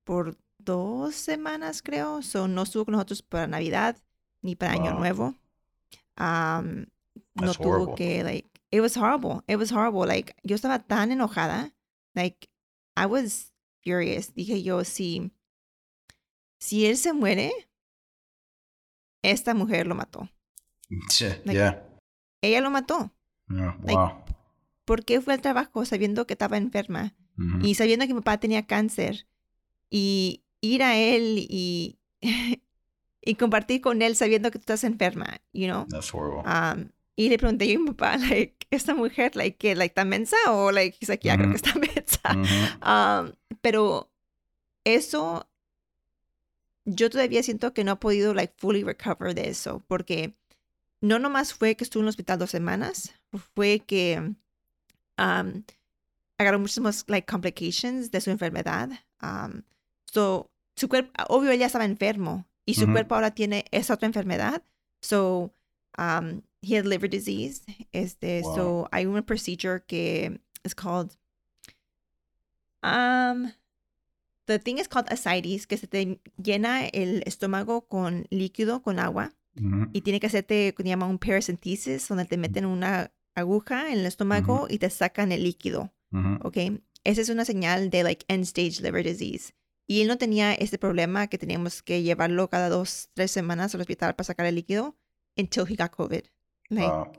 por 0.04 0.36
dos 0.60 1.16
semanas, 1.16 1.82
creo. 1.82 2.22
So 2.22 2.48
no 2.48 2.64
estuvo 2.64 2.86
con 2.86 2.94
nosotros 2.94 3.22
para 3.22 3.48
Navidad 3.48 3.98
ni 4.42 4.56
para 4.56 4.74
Año. 4.74 4.94
Nuevo. 4.98 5.36
Um, 6.18 6.86
no 7.36 7.54
tuvo 7.54 7.74
horrible. 7.84 7.96
que, 7.96 8.24
like, 8.24 8.62
it 8.72 8.82
was 8.82 8.96
horrible. 8.96 9.44
It 9.48 9.58
was 9.58 9.72
horrible. 9.72 10.06
Like, 10.06 10.36
yo 10.44 10.56
estaba 10.56 10.80
tan 10.86 11.12
enojada. 11.12 11.72
Like, 12.16 12.50
I 12.96 13.06
was 13.06 13.52
furious. 13.84 14.34
Dije 14.36 14.62
yo, 14.64 14.84
si, 14.84 15.32
si 16.60 16.86
él 16.86 16.98
se 16.98 17.14
muere, 17.14 17.52
esta 19.24 19.54
mujer 19.54 19.88
lo 19.88 19.96
mató. 19.96 20.28
Yeah. 21.20 21.38
Like- 21.46 21.54
yeah. 21.54 21.80
Ella 22.44 22.60
lo 22.62 22.70
mató. 22.70 23.12
Yeah, 23.50 23.76
like, 23.84 23.96
Wow. 23.96 24.21
¿Por 24.92 25.06
qué 25.06 25.22
fue 25.22 25.34
al 25.34 25.40
trabajo 25.40 25.86
sabiendo 25.86 26.28
que 26.28 26.34
estaba 26.34 26.58
enferma? 26.58 27.16
Ujú. 27.38 27.66
Y 27.66 27.76
sabiendo 27.76 28.06
que 28.08 28.14
mi 28.14 28.20
papá 28.20 28.42
tenía 28.42 28.68
cáncer. 28.68 29.26
Y 29.90 30.44
ir 30.60 30.84
a 30.84 30.98
él 30.98 31.48
y, 31.50 31.98
y 33.22 33.36
compartir 33.36 33.80
con 33.80 34.02
él 34.02 34.18
sabiendo 34.18 34.52
que 34.52 34.60
tú 34.60 34.64
estás 34.64 34.84
enferma, 34.84 35.40
you 35.54 35.68
know? 35.68 35.88
That's 35.88 36.14
horrible. 36.14 36.44
Um, 36.46 36.90
y 37.16 37.30
le 37.30 37.38
pregunté 37.38 37.72
yo 37.72 37.80
a 37.80 37.84
mi 37.84 37.92
papá, 37.92 38.18
like, 38.30 38.68
esta 38.70 38.94
mujer, 38.94 39.34
like, 39.38 39.56
que, 39.58 39.76
like, 39.76 39.94
¿está 39.94 40.04
mensa? 40.04 40.36
O, 40.50 40.74
like, 40.74 40.98
he's 41.00 41.08
like, 41.08 41.24
yeah, 41.24 41.38
creo 41.38 41.52
que 41.52 41.56
está 41.56 41.74
mensa. 41.80 42.76
Um, 42.82 43.32
pero 43.62 44.12
eso, 44.84 45.50
yo 46.84 47.10
todavía 47.10 47.44
siento 47.44 47.74
que 47.74 47.86
no 47.86 47.94
he 47.94 47.96
podido, 47.96 48.34
like, 48.34 48.56
fully 48.58 48.84
recover 48.84 49.36
de 49.36 49.48
eso, 49.48 49.86
porque 49.88 50.36
no 51.00 51.18
nomás 51.18 51.54
fue 51.54 51.78
que 51.78 51.86
estuvo 51.86 52.02
en 52.02 52.08
el 52.08 52.10
hospital 52.10 52.40
dos 52.40 52.50
semanas, 52.52 53.14
fue 53.56 53.80
que 53.80 54.36
um, 55.22 55.64
agarró 56.38 56.60
muchísimas, 56.60 57.06
like, 57.08 57.26
complications 57.32 58.10
de 58.12 58.20
su 58.22 58.32
enfermedad. 58.32 58.90
Um, 59.22 59.62
so, 60.12 60.50
su 60.76 60.88
cuerpo, 60.88 61.12
obvio, 61.30 61.52
ella 61.52 61.68
estaba 61.68 61.86
enfermo 61.86 62.46
y 62.66 62.74
su 62.74 62.86
Ujú. 62.86 62.94
cuerpo 62.94 63.16
ahora 63.16 63.32
tiene 63.32 63.66
esa 63.72 63.94
otra 63.94 64.08
enfermedad. 64.08 64.64
So, 65.02 65.54
um, 65.98 66.42
he 66.62 66.76
had 66.76 66.86
liver 66.86 67.10
disease. 67.10 67.62
Este, 67.92 68.42
Wow. 68.42 68.56
so, 68.56 68.90
hay 68.92 69.06
una 69.06 69.22
procedure 69.22 69.84
que 69.86 70.42
es 70.64 70.74
called 70.76 71.16
Um, 72.84 73.54
the 74.48 74.58
thing 74.58 74.80
is 74.80 74.88
called 74.88 75.08
ascites, 75.12 75.68
que 75.68 75.78
se 75.78 75.86
te 75.86 76.20
llena 76.42 76.88
el 76.88 77.22
estómago 77.28 77.88
con 77.88 78.26
líquido, 78.32 78.82
con 78.82 78.98
agua, 78.98 79.34
y 79.94 80.02
tiene 80.02 80.20
que 80.20 80.26
hacerte, 80.28 80.74
llama 80.80 81.06
un 81.06 81.20
paracentesis, 81.20 82.08
donde 82.08 82.26
te 82.26 82.38
meten 82.38 82.66
una 82.66 83.12
aguja 83.36 83.92
en 83.92 84.00
el 84.00 84.06
estómago 84.06 84.68
y 84.70 84.78
te 84.80 84.90
sacan 84.90 85.32
el 85.32 85.44
líquido, 85.44 85.94
Ujú. 86.12 86.40
¿ok? 86.48 86.58
Esa 87.04 87.22
es 87.22 87.30
una 87.30 87.46
señal 87.46 87.90
de, 87.90 88.04
like, 88.04 88.26
end-stage 88.28 88.82
liver 88.82 89.04
disease. 89.06 89.54
Y 89.88 90.02
él 90.02 90.08
no 90.08 90.18
tenía 90.18 90.54
este 90.54 90.78
problema 90.78 91.28
que 91.28 91.38
teníamos 91.38 91.82
que 91.82 92.04
llevarlo 92.04 92.50
cada 92.50 92.70
dos, 92.70 93.10
tres 93.14 93.32
semanas 93.32 93.74
al 93.76 93.82
hospital 93.82 94.16
para 94.16 94.26
sacar 94.26 94.46
el 94.46 94.56
líquido 94.56 94.96
until 95.38 95.64
he 95.68 95.76
got 95.76 95.92
COVID. 95.92 96.24
Like, 96.70 96.88
Wow. 96.88 97.12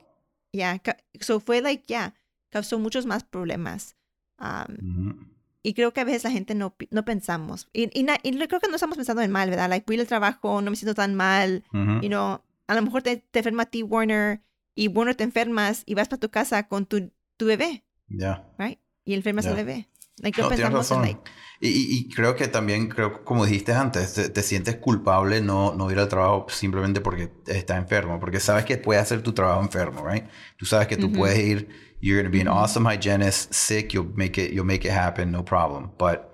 yeah, 0.53 0.81
so 1.21 1.41
fue 1.41 1.61
like, 1.61 1.85
yeah, 1.87 2.15
causó 2.51 2.79
muchos 2.79 3.05
más 3.07 3.25
problemas. 3.25 3.97
Um, 4.39 5.33
y 5.63 5.75
creo 5.75 5.93
que 5.93 6.01
a 6.01 6.05
veces 6.05 6.25
la 6.25 6.31
gente 6.31 6.55
no, 6.55 6.75
no 6.91 7.05
pensamos. 7.05 7.69
Y, 7.73 7.91
y, 7.99 8.03
na- 8.05 8.19
y 8.23 8.33
creo 8.47 8.61
que 8.61 8.69
no 8.69 8.75
estamos 8.77 8.97
pensando 8.97 9.23
en 9.23 9.31
mal, 9.31 9.49
¿verdad? 9.51 9.69
Like, 9.69 9.85
voy 9.87 9.99
al 10.01 10.07
trabajo, 10.07 10.61
no 10.63 10.71
me 10.71 10.77
siento 10.77 10.95
tan 10.95 11.15
mal. 11.15 11.65
Ujú. 11.73 12.01
You 12.03 12.09
know, 12.09 12.43
a 12.67 12.75
lo 12.75 12.83
mejor 12.83 13.03
te, 13.03 13.17
te 13.19 13.39
enferma 13.41 13.67
ti, 13.67 13.83
Warner, 13.83 14.41
y 14.75 14.89
Warner 14.89 15.15
te 15.15 15.25
enfermas 15.25 15.83
y 15.87 15.95
vas 15.95 16.09
para 16.09 16.21
tu 16.21 16.31
casa 16.31 16.69
con 16.69 16.87
tu, 16.87 17.11
tu 17.37 17.47
bebé, 17.47 17.85
Yeah. 18.09 18.45
right? 18.59 18.79
Y 19.05 19.15
enfermas 19.15 19.47
al 19.47 19.53
Ya. 19.57 19.65
bebé. 19.65 19.89
Like, 20.19 20.41
no 20.41 20.49
tienes 20.49 20.73
razón. 20.73 21.03
like, 21.03 21.21
Y, 21.61 21.69
y- 21.69 22.09
creo 22.11 22.37
que 22.37 22.49
también, 22.49 22.89
creo, 22.89 23.25
como 23.25 23.45
dijiste 23.47 23.73
antes, 23.73 24.15
te, 24.15 24.29
te 24.29 24.43
sientes 24.43 24.77
culpable 24.77 25.41
no, 25.41 25.75
no 25.75 25.91
ir 25.91 25.99
al 25.99 26.09
trabajo 26.09 26.47
simplemente 26.49 27.01
porque 27.01 27.31
estás 27.47 27.79
enfermo, 27.79 28.21
porque 28.21 28.39
sabes 28.41 28.65
que 28.65 28.77
puedes 28.77 29.03
hacer 29.03 29.23
tu 29.23 29.33
trabajo 29.33 29.63
enfermo, 29.63 30.07
right? 30.07 30.25
Tú 30.57 30.67
sabes 30.67 30.87
que 30.87 30.97
tú 30.97 31.07
Ujú. 31.07 31.17
puedes 31.17 31.39
ir, 31.39 31.69
you're 32.01 32.21
going 32.21 32.31
to 32.31 32.37
be 32.37 32.41
an 32.41 32.49
Ujú. 32.49 32.59
awesome 32.65 32.85
hygienist, 32.87 33.53
sick, 33.55 33.93
you'll 33.95 34.13
make 34.17 34.39
it, 34.41 34.53
you'll 34.53 34.67
make 34.67 34.85
it 34.87 34.93
happen, 34.93 35.31
no 35.31 35.45
problem. 35.45 35.91
But, 35.99 36.31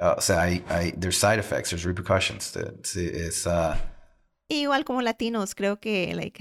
uh, 0.00 0.14
o 0.18 0.20
sea, 0.20 0.42
hay, 0.42 0.62
hay, 0.68 0.92
there's 0.92 1.16
side 1.18 1.38
effects, 1.38 1.70
there's 1.70 1.84
repercussions. 1.84 2.52
Sí, 2.82 3.10
es, 3.12 3.46
uh, 3.46 3.74
igual 4.48 4.84
como 4.84 5.02
latinos, 5.02 5.54
creo 5.54 5.80
que, 5.80 6.14
like, 6.14 6.38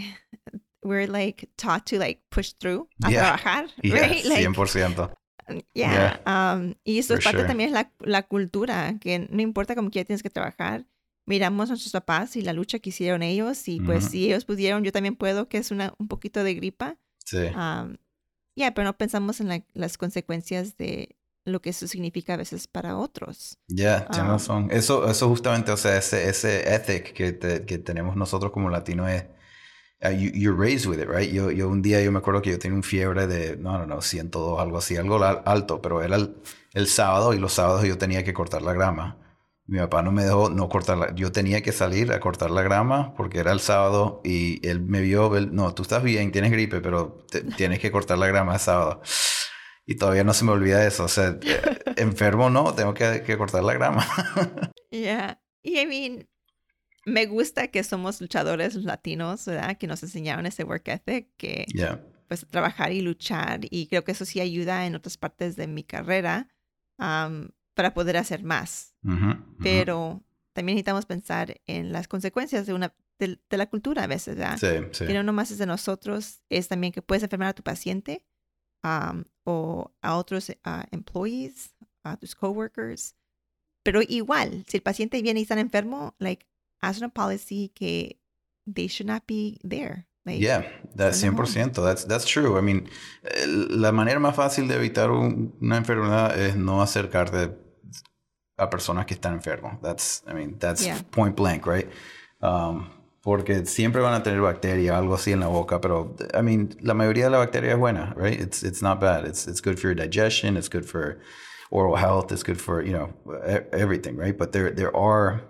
we're, 0.84 1.08
like, 1.08 1.48
taught 1.56 1.86
to, 1.86 1.98
like, 1.98 2.22
push 2.30 2.54
through 2.60 2.88
a 3.04 3.10
Yeah. 3.12 3.22
trabajar, 3.22 3.68
yeah, 3.82 3.94
right? 4.08 4.26
Like, 4.26 4.42
100%. 4.48 5.12
Yeah. 5.74 6.20
um, 6.26 6.76
y 6.86 7.00
eso 7.00 7.16
es 7.16 7.24
parte 7.24 7.40
sure. 7.40 7.48
también 7.48 7.68
es 7.70 7.74
la, 7.74 7.92
la 8.00 8.24
cultura, 8.24 8.96
que 9.02 9.28
no 9.30 9.42
importa 9.42 9.76
cómo 9.76 9.90
quiera 9.90 10.06
tienes 10.06 10.24
que 10.24 10.30
trabajar. 10.30 10.86
Miramos 11.26 11.70
a 11.70 11.74
nuestros 11.74 11.92
papás 11.92 12.36
y 12.36 12.42
la 12.42 12.54
lucha 12.54 12.80
que 12.80 12.90
hicieron 12.90 13.24
ellos, 13.24 13.68
y 13.68 13.80
pues 13.82 14.04
Ujú. 14.06 14.12
si 14.12 14.26
ellos 14.26 14.46
pudieron, 14.46 14.84
yo 14.84 14.92
también 14.92 15.16
puedo, 15.16 15.48
que 15.50 15.58
es 15.58 15.72
una, 15.72 15.94
un 15.98 16.08
poquito 16.08 16.44
de 16.44 16.54
gripa. 16.56 16.98
Sí. 17.26 17.38
Um, 17.56 17.98
yeah, 18.56 18.74
pero 18.74 18.86
no 18.86 18.98
pensamos 18.98 19.40
en 19.42 19.48
la- 19.50 19.64
las 19.74 19.98
consecuencias 19.98 20.78
de 20.78 21.16
lo 21.46 21.62
que 21.62 21.72
eso 21.72 21.88
significa 21.88 22.36
a 22.36 22.38
veces 22.38 22.68
para 22.68 22.98
otros. 22.98 23.58
Ya, 23.68 24.06
tienes 24.08 24.30
Ah. 24.30 24.34
razón. 24.34 24.70
Eso, 24.72 25.10
eso 25.10 25.28
justamente, 25.28 25.72
o 25.74 25.78
sea, 25.78 25.98
ese, 25.98 26.30
ese 26.30 26.74
ethic 26.74 27.14
que, 27.14 27.34
te- 27.34 27.66
que 27.66 27.78
tenemos 27.80 28.16
nosotros 28.16 28.52
como 28.54 28.70
latinos 28.70 29.10
es, 29.10 29.26
uh, 30.06 30.10
you, 30.10 30.32
you're 30.34 30.56
raised 30.58 30.86
with 30.88 31.00
it, 31.00 31.08
right? 31.10 31.32
Yo, 31.32 31.52
yo 31.52 31.68
un 31.70 31.82
día 31.82 32.02
yo 32.02 32.12
me 32.12 32.20
acuerdo 32.20 32.42
que 32.42 32.52
yo 32.52 32.60
tenía 32.60 32.76
un 32.76 32.84
fiebre 32.84 33.28
de, 33.28 33.58
no, 33.58 33.78
no, 33.78 33.86
no, 33.86 34.02
102, 34.02 34.60
algo 34.60 34.78
así, 34.78 34.98
algo 34.98 35.24
alto, 35.24 35.82
pero 35.82 36.02
era 36.02 36.16
el, 36.16 36.36
el 36.74 36.88
sábado 36.88 37.34
y 37.34 37.40
los 37.40 37.54
sábados 37.54 37.84
yo 37.86 37.98
tenía 37.98 38.24
que 38.24 38.34
cortar 38.34 38.62
la 38.62 38.74
grama. 38.74 39.18
Mi 39.66 39.80
papá 39.80 40.02
no 40.04 40.12
me 40.12 40.24
dejó 40.26 40.50
no 40.50 40.68
cortar 40.68 40.98
la, 40.98 41.16
yo 41.16 41.32
tenía 41.32 41.62
que 41.62 41.72
salir 41.72 42.12
a 42.12 42.20
cortar 42.20 42.52
la 42.52 42.64
grama 42.64 43.14
porque 43.16 43.40
era 43.40 43.54
el 43.54 43.62
sábado 43.62 44.20
y 44.26 44.66
él 44.68 44.82
me 44.82 45.00
vio, 45.02 45.36
él, 45.38 45.56
no, 45.56 45.74
tú 45.74 45.84
estás 45.84 46.04
bien, 46.04 46.32
tienes 46.34 46.52
gripe, 46.52 46.82
pero 46.82 47.26
te- 47.32 47.44
tienes 47.44 47.80
que 47.80 47.90
cortar 47.92 48.18
la 48.18 48.28
grama 48.28 48.56
el 48.56 48.60
sábado. 48.60 49.02
Y 49.86 49.96
todavía 49.96 50.24
no 50.24 50.34
se 50.34 50.46
me 50.46 50.52
olvida 50.52 50.86
eso, 50.86 51.06
o 51.06 51.08
sea, 51.08 51.38
enfermo 51.98 52.50
no, 52.50 52.74
tengo 52.74 52.94
que, 52.94 53.24
que 53.26 53.38
cortar 53.38 53.64
la 53.64 53.74
grama. 53.74 54.06
Yeah. 54.92 55.40
Y 55.64 55.80
I 55.80 55.88
mean, 55.88 56.28
me 57.06 57.26
gusta 57.26 57.68
que 57.68 57.84
somos 57.84 58.22
luchadores 58.22 58.76
latinos, 58.76 59.46
¿verdad? 59.46 59.78
Que 59.78 59.88
nos 59.88 60.04
enseñaron 60.04 60.46
ese 60.46 60.64
work 60.64 60.88
ethic, 60.88 61.30
que 61.38 61.66
Yeah. 61.74 62.02
pues 62.28 62.46
trabajar 62.48 62.92
y 62.92 63.02
luchar 63.02 63.62
y 63.70 63.88
creo 63.88 64.04
que 64.04 64.14
eso 64.14 64.26
sí 64.26 64.40
ayuda 64.40 64.86
en 64.86 64.96
otras 64.96 65.18
partes 65.18 65.56
de 65.56 65.68
mi 65.68 65.84
carrera 65.84 66.48
am, 66.98 67.50
para 67.74 67.94
poder 67.94 68.18
hacer 68.18 68.44
más. 68.44 68.96
Ujú, 69.04 69.16
ujú. 69.16 69.56
Pero 69.62 70.24
también 70.54 70.76
necesitamos 70.76 71.06
pensar 71.06 71.62
en 71.68 71.92
las 71.92 72.08
consecuencias 72.08 72.66
de 72.66 72.74
una 72.74 72.96
de, 73.20 73.40
de 73.50 73.58
la 73.58 73.70
cultura 73.70 74.04
a 74.04 74.08
veces, 74.08 74.36
¿verdad? 74.36 74.58
Sí, 74.58 74.68
sí. 74.92 75.06
Que 75.06 75.14
no 75.14 75.24
nomás 75.24 75.52
es 75.52 75.58
de 75.58 75.66
nosotros, 75.66 76.42
es 76.50 76.68
también 76.68 76.94
que 76.94 77.02
puedes 77.02 77.24
enfermar 77.24 77.50
a 77.50 77.54
tu 77.54 77.64
paciente 77.64 78.26
am, 78.84 79.26
o 79.44 79.94
a 80.02 80.16
otros 80.16 80.52
ah, 80.64 80.86
employees, 80.92 81.76
a 82.04 82.18
tus 82.18 82.36
coworkers. 82.36 83.16
Pero 83.84 84.02
igual, 84.02 84.64
si 84.68 84.78
el 84.78 84.84
paciente 84.84 85.22
viene 85.22 85.42
y 85.42 85.44
está 85.44 85.60
enfermo, 85.60 86.16
like, 86.20 86.46
haz 86.84 86.98
una 87.00 87.10
policy 87.10 87.72
que 87.74 88.20
they 88.66 88.88
should 88.88 89.08
not 89.08 89.24
be 89.28 89.58
there. 89.64 90.06
Like, 90.26 90.40
Yeah, 90.40 90.64
that's 90.96 91.18
send 91.20 91.36
them 91.38 91.46
home. 91.46 91.74
100%. 91.74 91.84
That's, 91.84 92.06
that's 92.06 92.26
true. 92.26 92.58
I 92.58 92.62
mean, 92.62 92.88
la 93.46 93.92
manera 93.92 94.20
más 94.20 94.36
fácil 94.36 94.68
de 94.68 94.76
evitar 94.76 95.12
un- 95.12 95.54
una 95.62 95.78
enfermedad 95.78 96.40
es 96.40 96.56
no 96.56 96.82
acercarte 96.82 97.52
a 98.58 98.70
personas 98.70 99.06
que 99.06 99.16
están 99.16 99.34
enfermos. 99.34 99.82
That's, 99.82 100.24
I 100.28 100.34
mean, 100.34 100.58
that's 100.60 100.86
Yeah. 100.86 101.02
point 101.12 101.36
blank, 101.36 101.66
right? 101.66 101.90
Um, 102.42 102.88
porque 103.22 103.66
siempre 103.66 104.02
van 104.02 104.14
a 104.14 104.24
tener 104.24 104.42
bacteria, 104.42 104.98
algo 104.98 105.16
así 105.16 105.32
en 105.32 105.40
la 105.40 105.48
boca, 105.48 105.80
pero, 105.82 106.16
I 106.34 106.42
mean, 106.42 106.70
la 106.82 106.94
mayoría 106.94 107.26
de 107.26 107.32
la 107.32 107.38
bacteria 107.40 107.72
es 107.74 107.78
buena, 107.78 108.14
right? 108.16 108.40
It's, 108.40 108.64
it's 108.64 108.82
not 108.82 109.00
bad. 109.02 109.26
It's, 109.26 109.48
it's 109.48 109.62
good 109.62 109.78
for 109.78 109.88
your 109.88 109.96
digestion. 109.96 110.56
It's 110.58 110.70
good 110.70 110.86
for 110.86 111.20
oral 111.72 111.96
health. 111.98 112.32
It's 112.32 112.44
good 112.44 112.60
for, 112.62 112.82
you 112.82 112.94
know, 112.94 113.10
e- 113.48 113.66
everything, 113.74 114.16
right? 114.18 114.38
But 114.38 114.52
there, 114.52 114.72
there 114.72 114.96
are 114.96 115.42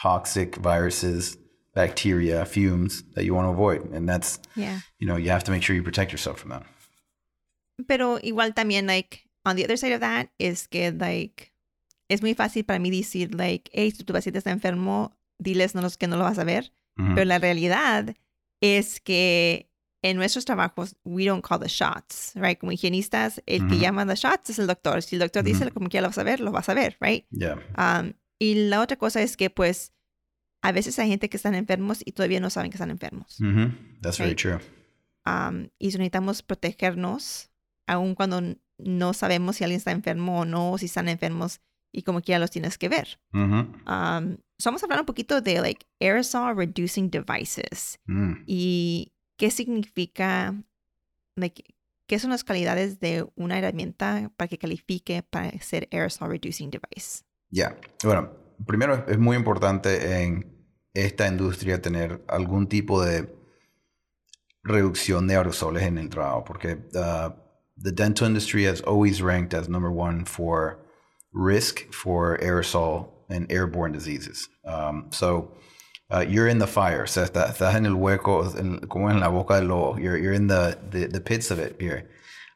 toxic 0.00 0.56
viruses, 0.56 1.38
bacteria, 1.74 2.44
fumes 2.44 3.02
that 3.14 3.24
you 3.24 3.34
want 3.34 3.46
to 3.46 3.50
avoid. 3.50 3.92
And 3.92 4.08
that's, 4.08 4.38
yeah. 4.54 4.80
you 4.98 5.06
know, 5.06 5.16
you 5.16 5.30
have 5.30 5.44
to 5.44 5.50
make 5.50 5.62
sure 5.62 5.74
you 5.76 5.82
protect 5.82 6.12
yourself 6.12 6.38
from 6.38 6.50
that. 6.50 6.64
Pero 7.86 8.18
igual 8.22 8.54
también, 8.54 8.86
like, 8.86 9.28
on 9.44 9.56
the 9.56 9.64
other 9.64 9.76
side 9.76 9.92
of 9.92 10.00
that 10.00 10.28
es 10.38 10.66
que, 10.66 10.92
like, 10.92 11.52
es 12.08 12.22
muy 12.22 12.34
fácil 12.34 12.64
para 12.64 12.78
mí 12.78 12.90
decir, 12.90 13.34
like, 13.34 13.70
hey, 13.72 13.90
si 13.90 14.04
tu 14.04 14.12
paciente 14.12 14.38
está 14.38 14.50
enfermo, 14.50 15.16
diles 15.38 15.74
no, 15.74 15.82
los 15.82 15.96
que 15.96 16.06
no 16.06 16.16
lo 16.16 16.24
vas 16.24 16.38
a 16.38 16.44
ver. 16.44 16.72
Pero 16.96 17.26
la 17.26 17.38
realidad 17.38 18.16
es 18.62 19.00
que 19.00 19.70
en 20.02 20.16
nuestros 20.16 20.46
trabajos, 20.46 20.96
we 21.04 21.26
don't 21.26 21.44
call 21.44 21.60
the 21.60 21.68
shots, 21.68 22.32
right? 22.34 22.58
Como 22.58 22.72
higienistas, 22.72 23.42
el 23.44 23.66
que 23.68 23.78
llama 23.78 24.06
the 24.06 24.14
shots 24.14 24.48
es 24.48 24.58
el 24.58 24.66
doctor. 24.66 25.02
Si 25.02 25.16
el 25.16 25.20
doctor 25.20 25.44
dice 25.44 25.70
como 25.72 25.90
que 25.90 26.00
lo 26.00 26.08
vas 26.08 26.16
a 26.16 26.22
ver, 26.22 26.40
lo 26.40 26.52
vas 26.52 26.70
a 26.70 26.74
ver, 26.74 26.96
right? 27.00 27.26
Yeah. 27.30 27.58
Um, 27.76 28.14
y 28.38 28.68
la 28.68 28.80
otra 28.80 28.96
cosa 28.96 29.22
es 29.22 29.36
que, 29.36 29.50
pues, 29.50 29.92
a 30.62 30.72
veces 30.72 30.98
hay 30.98 31.08
gente 31.08 31.28
que 31.28 31.36
están 31.36 31.54
enfermos 31.54 32.00
y 32.04 32.12
todavía 32.12 32.40
no 32.40 32.50
saben 32.50 32.70
que 32.70 32.76
están 32.76 32.90
enfermos. 32.90 33.38
That's 34.00 34.18
very 34.18 34.34
true. 34.34 34.58
Um, 35.24 35.68
y 35.78 35.86
necesitamos 35.86 36.42
protegernos, 36.42 37.50
aun 37.86 38.14
cuando 38.14 38.42
no 38.78 39.12
sabemos 39.12 39.56
si 39.56 39.64
alguien 39.64 39.78
está 39.78 39.92
enfermo 39.92 40.40
o 40.40 40.44
no, 40.44 40.72
o 40.72 40.78
si 40.78 40.86
están 40.86 41.08
enfermos 41.08 41.60
y 41.92 42.02
como 42.02 42.20
que 42.20 42.32
ya 42.32 42.38
los 42.38 42.50
tienes 42.50 42.78
que 42.78 42.88
ver. 42.88 43.18
Um, 43.32 44.36
vamos 44.64 44.82
a 44.82 44.86
hablar 44.86 45.00
un 45.00 45.06
poquito 45.06 45.40
de 45.40 45.60
like 45.60 45.86
aerosol 46.00 46.56
reducing 46.56 47.10
devices 47.10 47.98
mm. 48.06 48.44
y 48.46 49.12
qué 49.36 49.50
significa, 49.50 50.54
like, 51.36 51.64
qué 52.06 52.18
son 52.18 52.30
las 52.30 52.44
calidades 52.44 53.00
de 53.00 53.26
una 53.34 53.58
herramienta 53.58 54.30
para 54.36 54.48
que 54.48 54.58
califique 54.58 55.22
para 55.22 55.50
ser 55.60 55.88
aerosol 55.90 56.30
reducing 56.30 56.70
device. 56.70 57.24
Ya, 57.50 57.76
bueno, 58.02 58.30
primero 58.66 59.04
es 59.06 59.18
muy 59.18 59.36
importante 59.36 60.22
en 60.22 60.56
esta 60.94 61.28
industria 61.28 61.80
tener 61.80 62.24
algún 62.28 62.68
tipo 62.68 63.02
de 63.02 63.34
reducción 64.64 65.26
de 65.26 65.36
aerosoles 65.36 65.84
en 65.84 65.98
el 65.98 66.08
trabajo, 66.08 66.44
porque 66.44 66.78
uh, 66.94 67.30
the 67.76 67.92
dental 67.92 68.26
industry 68.26 68.64
has 68.64 68.80
always 68.82 69.20
ranked 69.22 69.54
as 69.54 69.68
number 69.68 69.90
one 69.90 70.24
for 70.24 70.78
risk 71.32 71.92
for 71.92 72.38
aerosol 72.38 73.08
and 73.28 73.50
airborne 73.50 73.92
diseases. 73.92 74.48
Um, 74.64 75.06
so 75.10 75.52
uh, 76.10 76.24
you're 76.26 76.48
in 76.48 76.58
the 76.58 76.66
fire, 76.66 77.02
o 77.02 77.06
sea, 77.06 77.24
estás, 77.24 77.74
en 77.74 77.86
el 77.86 77.94
hueco, 77.94 78.88
como 78.88 79.08
en 79.08 79.20
la 79.20 79.28
boca 79.28 79.54
del 79.54 79.68
lobo. 79.68 79.98
You're, 79.98 80.16
you're 80.16 80.32
in 80.32 80.46
the, 80.46 80.78
the, 80.90 81.06
the, 81.06 81.20
pits 81.20 81.50
of 81.50 81.58
it 81.58 81.76
here. 81.80 82.08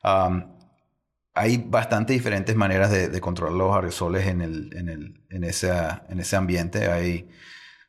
Um, 0.04 0.44
hay 1.34 1.58
bastante 1.58 2.12
diferentes 2.12 2.56
maneras 2.56 2.90
de, 2.90 3.20
controlar 3.20 3.56
los 3.56 3.74
aerosoles 3.74 4.26
en, 4.26 5.44
ese, 5.44 5.70
en 6.08 6.20
ese 6.20 6.36
ambiente. 6.36 6.88
O 6.88 7.26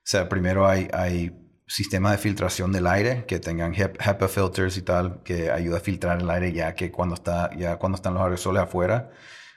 sea, 0.03 0.29
primero 0.29 0.67
hay, 0.67 0.87
hay 0.93 1.31
sistemas 1.71 2.11
de 2.11 2.17
filtración 2.17 2.73
del 2.73 2.85
aire 2.85 3.25
que 3.25 3.39
tengan 3.39 3.73
HEPA 3.73 4.27
filters 4.27 4.75
y 4.75 4.81
tal, 4.81 5.23
que 5.23 5.49
ayuda 5.49 5.77
a 5.77 5.79
filtrar 5.79 6.19
el 6.19 6.29
aire 6.29 6.51
ya 6.51 6.75
que 6.75 6.91
cuando, 6.91 7.15
están 7.15 8.13
los 8.13 8.21
aerosoles 8.21 8.63
afuera, 8.63 9.09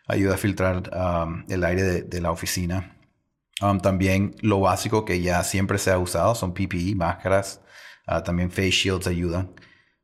ayuda 0.07 0.35
a 0.35 0.39
filtrar 0.39 0.91
um, 0.95 1.45
el 1.49 1.65
aire 1.65 2.03
de, 2.03 2.21
la 2.21 2.31
oficina. 2.31 2.97
Um, 3.61 3.81
también 3.81 4.37
lo 4.43 4.61
básico 4.61 5.05
que 5.05 5.21
ya 5.23 5.43
siempre 5.43 5.79
se 5.79 5.91
ha 5.91 5.99
usado 5.99 6.37
son 6.37 6.55
PPE, 6.55 6.95
máscaras, 6.95 7.61
uh, 8.07 8.23
también 8.23 8.51
face 8.51 8.71
shields 8.71 9.09
ayudan. 9.09 9.53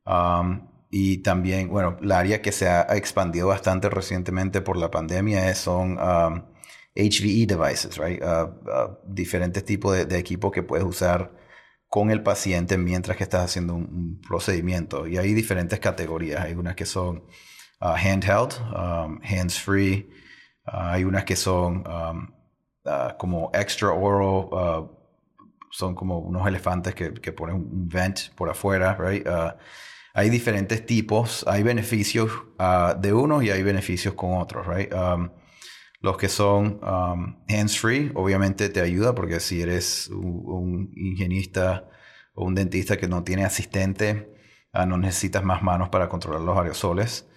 Um, 0.05 0.67
y 0.91 1.19
también, 1.19 1.69
bueno, 1.69 1.97
el 2.01 2.11
área 2.11 2.41
que 2.41 2.51
se 2.51 2.67
ha 2.67 2.81
expandido 2.95 3.47
bastante 3.47 3.89
recientemente 3.89 4.61
por 4.61 4.77
la 4.77 4.91
pandemia 4.91 5.55
son 5.55 5.97
HVE 6.95 7.45
devices, 7.47 7.97
right? 7.97 8.21
Uh, 8.21 8.51
uh, 8.69 8.97
diferentes 9.05 9.63
tipos 9.63 9.95
de, 9.95 10.05
de 10.05 10.17
equipos 10.17 10.51
que 10.51 10.63
puedes 10.63 10.85
usar 10.85 11.31
con 11.87 12.11
el 12.11 12.23
paciente 12.23 12.77
mientras 12.77 13.17
que 13.17 13.23
estás 13.23 13.45
haciendo 13.45 13.75
un, 13.75 14.21
procedimiento. 14.27 15.07
Y 15.07 15.17
hay 15.17 15.33
diferentes 15.33 15.79
categorías. 15.79 16.41
Hay 16.41 16.53
unas 16.53 16.75
que 16.75 16.85
son 16.85 17.23
uh, 17.81 17.95
handheld, 17.95 18.53
um, 18.73 19.19
hands-free. 19.23 20.09
Uh, 20.67 20.71
hay 20.71 21.03
unas 21.03 21.23
que 21.25 21.35
son 21.35 21.85
um, 21.87 22.33
uh, 22.85 23.17
como 23.17 23.49
extra 23.53 23.91
oral, 23.91 24.89
son 25.69 25.95
como 25.95 26.19
unos 26.19 26.45
elefantes 26.47 26.93
que, 26.93 27.13
que, 27.13 27.31
ponen 27.31 27.55
un 27.55 27.87
vent 27.87 28.33
por 28.35 28.49
afuera, 28.49 28.97
right? 28.99 29.25
Hay 30.13 30.29
diferentes 30.29 30.85
tipos, 30.85 31.45
hay 31.47 31.63
beneficios 31.63 32.31
de 32.99 33.13
unos 33.13 33.43
y 33.43 33.51
hay 33.51 33.63
beneficios 33.63 34.13
con 34.13 34.37
otros, 34.37 34.67
right? 34.67 34.93
Um, 34.93 35.29
los 36.01 36.17
que 36.17 36.29
son 36.29 36.79
um, 36.83 37.37
hands-free, 37.47 38.11
obviamente 38.15 38.69
te 38.69 38.81
ayuda 38.81 39.13
porque 39.13 39.39
si 39.39 39.61
eres 39.61 40.09
un, 40.09 40.91
higienista 40.95 41.87
o 42.33 42.45
un 42.45 42.55
dentista 42.55 42.97
que 42.97 43.07
no 43.07 43.23
tiene 43.23 43.45
asistente, 43.45 44.33
ah, 44.73 44.85
no 44.85 44.97
necesitas 44.97 45.43
más 45.43 45.61
manos 45.61 45.89
para 45.89 46.09
controlar 46.09 46.41
los 46.41 46.57
aerosoles. 46.57 47.27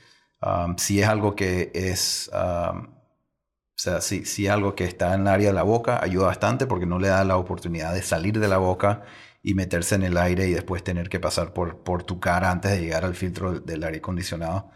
Um, 0.41 0.77
si 0.79 1.01
es 1.01 1.09
algo 1.09 1.37
que 1.37 1.71
es, 1.75 2.31
um, 2.33 2.87
o 2.87 3.77
sea, 3.77 4.01
si, 4.01 4.25
si 4.25 4.47
es 4.47 4.53
algo 4.53 4.75
que 4.75 4.85
está 4.85 5.15
en 5.15 5.23
el 5.23 5.29
área 5.29 5.49
de 5.49 5.55
la 5.55 5.63
boca, 5.63 6.03
ayuda 6.03 6.27
bastante 6.27 6.67
porque 6.67 6.87
no 6.87 6.99
le 6.99 7.09
da 7.09 7.23
la 7.25 7.37
oportunidad 7.37 7.93
de 7.93 8.03
salir 8.03 8.39
de 8.41 8.49
la 8.49 8.59
boca 8.59 9.03
y 9.45 9.55
meterse 9.55 9.95
en 9.95 10.03
el 10.03 10.17
aire 10.17 10.49
y 10.49 10.55
después 10.55 10.83
tener 10.83 11.09
que 11.09 11.21
pasar 11.21 11.53
por, 11.53 11.85
por 11.85 12.03
tu 12.03 12.19
cara 12.19 12.51
antes 12.51 12.73
de 12.73 12.81
llegar 12.81 13.05
al 13.05 13.15
filtro 13.15 13.61
del 13.61 13.85
aire 13.85 13.99
acondicionado. 13.99 14.71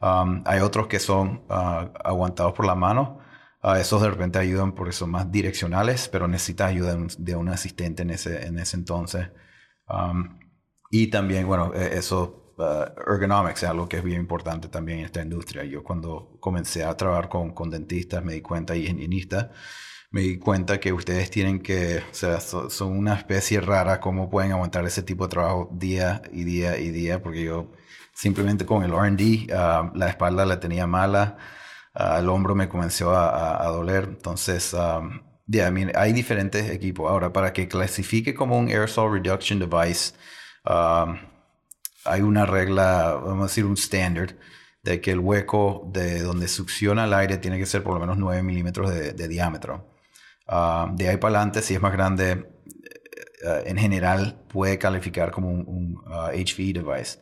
hay 0.00 0.60
otros 0.60 0.86
que 0.86 0.98
son 0.98 1.44
uh, 1.50 1.90
aguantados 2.04 2.54
por 2.54 2.66
la 2.66 2.74
mano 2.74 3.22
Uh, 3.62 3.74
esos 3.76 4.02
de 4.02 4.10
repente 4.10 4.38
ayudan 4.40 4.72
porque 4.74 4.92
son 4.92 5.10
más 5.10 5.30
direccionales, 5.30 6.08
pero 6.08 6.26
necesitas 6.26 6.70
ayuda 6.70 6.96
de 7.18 7.36
un, 7.36 7.48
asistente 7.48 8.02
en 8.02 8.10
ese, 8.10 8.44
en 8.46 8.58
ese 8.58 8.76
entonces. 8.76 9.30
Um, 9.88 10.40
y 10.90 11.08
también, 11.08 11.46
bueno, 11.46 11.72
e, 11.74 11.96
eso, 11.98 12.54
uh, 12.58 13.12
ergonomics 13.12 13.62
es 13.62 13.68
algo 13.68 13.88
que 13.88 13.98
es 13.98 14.04
bien 14.04 14.20
importante 14.20 14.68
también 14.68 15.00
en 15.00 15.04
esta 15.06 15.22
industria. 15.22 15.64
Yo 15.64 15.84
cuando 15.84 16.36
comencé 16.40 16.84
a 16.84 16.96
trabajar 16.96 17.28
con, 17.28 17.52
con 17.54 17.70
dentistas 17.70 18.24
me 18.24 18.34
di 18.34 18.42
cuenta, 18.42 18.74
y 18.74 18.80
higienistas, 18.82 19.50
me 20.12 20.20
di 20.22 20.38
cuenta 20.38 20.78
que 20.80 20.92
ustedes 20.92 21.30
tienen 21.30 21.60
que, 21.60 21.98
o 22.10 22.14
sea, 22.14 22.40
son 22.40 22.96
una 22.98 23.14
especie 23.14 23.60
rara, 23.60 24.00
cómo 24.00 24.30
pueden 24.30 24.52
aguantar 24.52 24.84
ese 24.86 25.02
tipo 25.02 25.24
de 25.24 25.30
trabajo 25.30 25.70
día 25.72 26.22
y 26.32 26.44
día 26.44 26.78
y 26.78 26.90
día, 26.90 27.22
porque 27.22 27.44
yo 27.44 27.72
simplemente 28.14 28.66
con 28.66 28.82
el 28.84 28.92
RD, 28.92 29.52
uh, 29.52 29.96
la 29.96 30.08
espalda 30.08 30.46
la 30.46 30.60
tenía 30.60 30.86
mala 30.86 31.38
el 31.94 32.28
hombro 32.28 32.54
me 32.54 32.68
comenzó 32.68 33.14
a, 33.14 33.66
doler. 33.68 34.04
Entonces, 34.04 34.74
um, 34.74 35.20
hay 35.94 36.12
diferentes 36.12 36.70
equipos. 36.70 37.10
Ahora, 37.10 37.32
para 37.32 37.52
que 37.52 37.68
clasifique 37.68 38.34
como 38.34 38.58
un 38.58 38.68
aerosol 38.68 39.12
reduction 39.12 39.58
device, 39.58 40.14
um, 40.64 41.18
hay 42.04 42.22
una 42.22 42.46
regla, 42.46 43.14
vamos 43.14 43.44
a 43.44 43.46
decir 43.48 43.64
un 43.64 43.76
standard, 43.76 44.36
de 44.82 45.00
que 45.00 45.12
el 45.12 45.20
hueco 45.20 45.88
de 45.92 46.22
donde 46.22 46.48
succiona 46.48 47.04
el 47.04 47.14
aire 47.14 47.38
tiene 47.38 47.58
que 47.58 47.66
ser 47.66 47.84
por 47.84 47.94
lo 47.94 48.00
menos 48.00 48.18
9 48.18 48.42
milímetros 48.42 48.90
de, 48.90 49.28
diámetro. 49.28 49.91
Um, 50.48 50.96
de 50.96 51.08
ahí 51.08 51.16
para 51.16 51.36
adelante, 51.36 51.62
si 51.62 51.74
es 51.74 51.80
más 51.80 51.92
grande, 51.92 52.30
eh, 52.30 52.46
eh, 53.44 53.62
en 53.66 53.78
general 53.78 54.44
puede 54.48 54.78
calificar 54.78 55.30
como 55.30 55.50
un, 55.50 56.02
HV 56.04 56.78
uh, 56.78 56.90
device. 56.90 57.20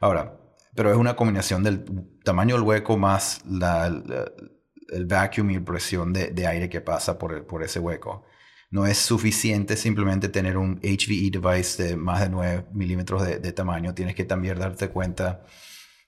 Ahora, 0.00 0.38
pero 0.74 0.90
es 0.90 0.96
una 0.96 1.16
combinación 1.16 1.62
del 1.62 1.84
tamaño 2.24 2.54
del 2.54 2.64
hueco 2.64 2.96
más 2.96 3.42
la, 3.44 3.86
el 3.86 5.06
vacuum 5.06 5.50
y 5.50 5.58
presión 5.58 6.12
de, 6.12 6.46
aire 6.46 6.68
que 6.68 6.80
pasa 6.80 7.18
por, 7.18 7.46
por 7.46 7.62
ese 7.62 7.80
hueco. 7.80 8.24
No 8.70 8.86
es 8.86 8.98
suficiente 8.98 9.76
simplemente 9.76 10.28
tener 10.28 10.56
un 10.56 10.80
HVE 10.80 11.30
device 11.32 11.82
de 11.82 11.96
más 11.96 12.20
de 12.20 12.28
9 12.30 12.66
milímetros 12.72 13.26
de, 13.26 13.38
de 13.38 13.52
tamaño. 13.52 13.94
Tienes 13.94 14.14
que 14.14 14.24
también 14.24 14.58
darte 14.58 14.88
cuenta 14.88 15.44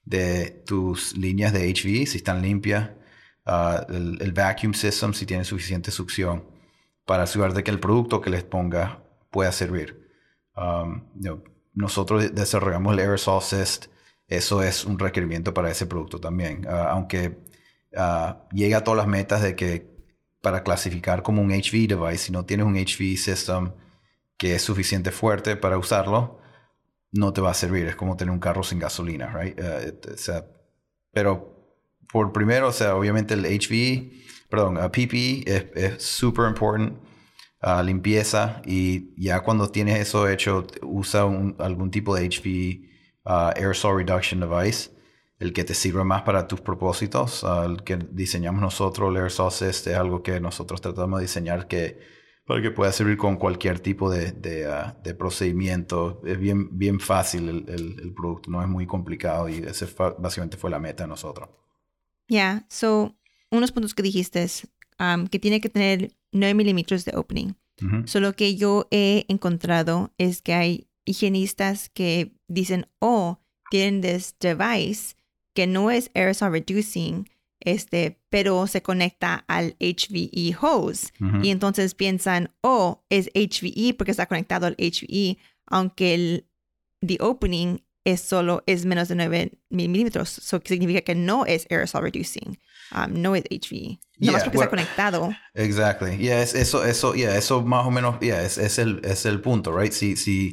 de 0.04 0.62
tus 0.64 1.16
líneas 1.16 1.52
de 1.52 1.72
HVE, 1.72 2.06
si 2.06 2.18
están 2.18 2.40
limpias, 2.40 2.90
uh, 3.46 3.92
el, 3.92 4.32
vacuum 4.32 4.74
system, 4.74 5.12
si 5.12 5.26
tiene 5.26 5.44
suficiente 5.44 5.90
succión, 5.90 6.44
para 7.04 7.24
asegurar 7.24 7.62
que 7.62 7.70
el 7.70 7.80
producto 7.80 8.20
que 8.20 8.30
les 8.30 8.44
ponga 8.44 9.02
pueda 9.30 9.52
servir. 9.52 10.08
Um, 10.56 11.04
nosotros 11.74 12.34
desarrollamos 12.34 12.92
el 12.92 13.00
aerosol 13.00 13.40
cyst 13.42 13.86
eso 14.32 14.62
es 14.62 14.84
un 14.84 14.98
requerimiento 14.98 15.52
para 15.52 15.70
ese 15.70 15.86
producto 15.86 16.18
también. 16.18 16.66
Ah, 16.68 16.90
aunque 16.92 17.38
uh, 17.94 18.34
llega 18.52 18.78
a 18.78 18.84
todas 18.84 18.96
las 18.96 19.06
metas 19.06 19.42
de 19.42 19.54
que 19.54 19.92
para 20.40 20.62
clasificar 20.62 21.22
como 21.22 21.42
un 21.42 21.50
HV 21.50 21.86
device, 21.86 22.18
si 22.18 22.32
no 22.32 22.44
tienes 22.46 22.66
un 22.66 22.74
HV 22.74 23.16
system 23.16 23.72
que 24.38 24.54
es 24.54 24.62
suficiente 24.62 25.10
fuerte 25.10 25.56
para 25.56 25.78
usarlo, 25.78 26.40
no 27.12 27.32
te 27.32 27.42
va 27.42 27.50
a 27.50 27.54
servir. 27.54 27.86
Es 27.86 27.96
como 27.96 28.16
tener 28.16 28.32
un 28.32 28.40
carro 28.40 28.62
sin 28.62 28.78
gasolina, 28.78 29.28
right? 29.36 29.60
Ah, 29.60 30.44
pero 31.12 31.51
por 32.12 32.32
primero, 32.32 32.68
o 32.68 32.72
sea, 32.72 32.94
obviamente 32.94 33.34
el 33.34 33.44
HV, 33.46 34.48
perdón, 34.50 34.74
PPE 34.90 35.44
es 35.74 36.02
súper 36.02 36.48
importante. 36.48 37.00
limpieza 37.84 38.60
y 38.66 39.14
ya 39.22 39.40
cuando 39.40 39.70
tienes 39.70 39.98
eso 40.00 40.28
hecho, 40.28 40.66
usa 40.82 41.22
algún 41.58 41.90
tipo 41.90 42.14
de 42.14 42.28
HV 42.28 42.92
uh, 43.24 43.52
aerosol 43.56 43.98
reduction 43.98 44.40
device, 44.40 44.90
el 45.38 45.52
que 45.52 45.64
te 45.64 45.74
sirve 45.74 46.04
más 46.04 46.22
para 46.22 46.46
tus 46.46 46.60
propósitos, 46.60 47.42
uh, 47.44 47.64
el 47.64 47.82
que 47.82 47.96
diseñamos 47.96 48.60
nosotros, 48.60 49.10
el 49.10 49.16
aerosol 49.16 49.50
cyst 49.50 49.86
es 49.88 49.96
algo 49.96 50.22
que 50.22 50.40
nosotros 50.40 50.80
tratamos 50.80 51.20
de 51.20 51.24
diseñar 51.24 51.66
que 51.66 51.98
para 52.44 52.60
que 52.60 52.72
pueda 52.72 52.90
servir 52.92 53.16
con 53.16 53.36
cualquier 53.36 53.78
tipo 53.80 54.10
de, 54.10 54.32
de, 54.32 54.68
uh, 54.68 55.02
de 55.02 55.14
procedimiento. 55.14 56.20
Es 56.26 56.38
bien, 56.38 56.76
bien 56.76 57.00
fácil 57.00 57.48
el, 57.48 57.68
el, 57.68 58.00
el, 58.00 58.14
producto, 58.14 58.50
no 58.50 58.60
es 58.62 58.68
muy 58.68 58.86
complicado 58.86 59.48
y 59.48 59.58
ese 59.58 59.86
básicamente 60.18 60.56
fue 60.56 60.70
la 60.70 60.78
meta 60.80 61.04
de 61.04 61.08
nosotros. 61.08 61.61
Yeah, 62.28 62.64
so 62.68 63.14
unos 63.50 63.72
puntos 63.72 63.94
que 63.94 64.02
dijiste 64.02 64.42
es 64.42 64.66
um, 64.98 65.26
que 65.26 65.38
tiene 65.38 65.60
que 65.60 65.68
tener 65.68 66.12
9 66.32 66.54
milímetros 66.54 67.04
de 67.04 67.16
opening. 67.16 67.54
Solo 68.04 68.34
que 68.34 68.54
yo 68.54 68.86
he 68.92 69.24
encontrado 69.28 70.12
es 70.16 70.40
que 70.40 70.54
hay 70.54 70.86
higienistas 71.04 71.88
que 71.88 72.32
dicen, 72.46 72.86
oh, 73.00 73.40
tienen 73.70 74.00
this 74.02 74.36
device 74.38 75.16
que 75.52 75.66
no 75.66 75.90
es 75.90 76.08
aerosol 76.14 76.52
reducing, 76.52 77.28
este, 77.58 78.20
pero 78.30 78.68
se 78.68 78.82
conecta 78.82 79.44
al 79.48 79.74
HVE 79.80 80.56
hose. 80.60 81.12
Y 81.42 81.50
entonces 81.50 81.94
piensan, 81.94 82.50
oh, 82.60 83.02
es 83.10 83.30
HVE 83.34 83.94
porque 83.94 84.12
está 84.12 84.26
conectado 84.26 84.66
al 84.66 84.76
HVE, 84.76 85.38
aunque 85.66 86.14
el 86.14 86.46
the 87.04 87.18
opening 87.20 87.78
es 88.04 88.20
solo, 88.20 88.62
es 88.66 88.84
menos 88.84 89.08
de 89.08 89.14
9 89.14 89.52
milímetros. 89.70 90.28
So 90.28 90.60
que 90.60 90.68
significa 90.74 91.00
que 91.02 91.14
no 91.14 91.46
es 91.46 91.66
aerosol 91.70 92.02
reducing, 92.02 92.58
um, 92.94 93.20
no 93.20 93.34
es 93.36 93.44
HVE. 93.44 93.98
No 94.18 94.32
más 94.32 94.42
Yeah, 94.42 94.44
porque 94.44 94.58
well- 94.58 94.66
está 94.66 94.70
conectado. 94.70 95.30
Exactly. 95.54 96.16
Yeah, 96.18 96.42
es, 96.42 96.54
eso, 96.54 96.84
eso, 96.84 97.14
yeah, 97.14 97.36
eso 97.36 97.62
más 97.62 97.86
o 97.86 97.90
menos, 97.90 98.18
yeah, 98.20 98.42
es, 98.42 98.58
es 98.58 98.78
el, 98.78 99.00
es 99.04 99.26
el 99.26 99.40
punto, 99.40 99.76
right? 99.76 99.92
Si, 99.92 100.16
si, 100.16 100.52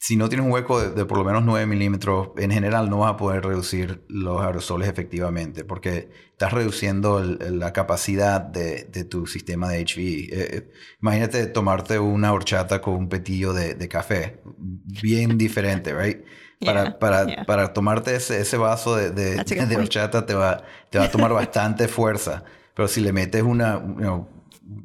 si 0.00 0.16
no 0.16 0.28
tienes 0.28 0.46
un 0.46 0.52
hueco 0.52 0.80
de, 0.80 0.90
de 0.90 1.04
por 1.04 1.18
lo 1.18 1.24
menos 1.24 1.44
9 1.44 1.66
milímetros, 1.66 2.30
en 2.38 2.50
general 2.52 2.88
no 2.90 2.98
vas 2.98 3.12
a 3.14 3.16
poder 3.16 3.44
reducir 3.44 4.04
los 4.08 4.40
aerosoles 4.40 4.88
efectivamente, 4.88 5.64
porque 5.64 6.08
estás 6.32 6.52
reduciendo 6.52 7.20
el- 7.20 7.38
el- 7.42 7.58
la 7.58 7.72
capacidad 7.72 8.40
de, 8.40 8.84
de 8.84 9.04
tu 9.04 9.26
sistema 9.26 9.68
de 9.70 9.80
HVE. 9.84 10.02
Eh, 10.02 10.28
eh, 10.32 10.70
imagínate 11.02 11.46
tomarte 11.46 11.98
una 11.98 12.32
horchata 12.32 12.80
con 12.80 12.94
un 12.94 13.08
petillo 13.08 13.52
de, 13.52 13.74
de 13.74 13.88
café, 13.88 14.40
bien 14.56 15.36
diferente, 15.38 15.92
right? 16.00 16.18
Para, 16.64 16.82
Yeah, 16.84 16.98
para, 16.98 17.26
yeah. 17.26 17.44
para 17.46 17.72
tomarte 17.72 18.14
ese, 18.16 18.40
ese 18.40 18.56
vaso 18.56 18.96
de, 18.96 19.10
de, 19.10 19.76
horchata 19.76 20.26
te 20.26 20.34
va, 20.34 20.62
te 20.90 20.98
va 20.98 21.04
a 21.04 21.10
tomar 21.10 21.32
bastante 21.42 21.88
fuerza. 21.88 22.42
Pero 22.74 22.88
si 22.88 23.00
le 23.00 23.12
metes 23.12 23.42
una, 23.42 23.74
you 23.74 23.94
know, 23.96 24.28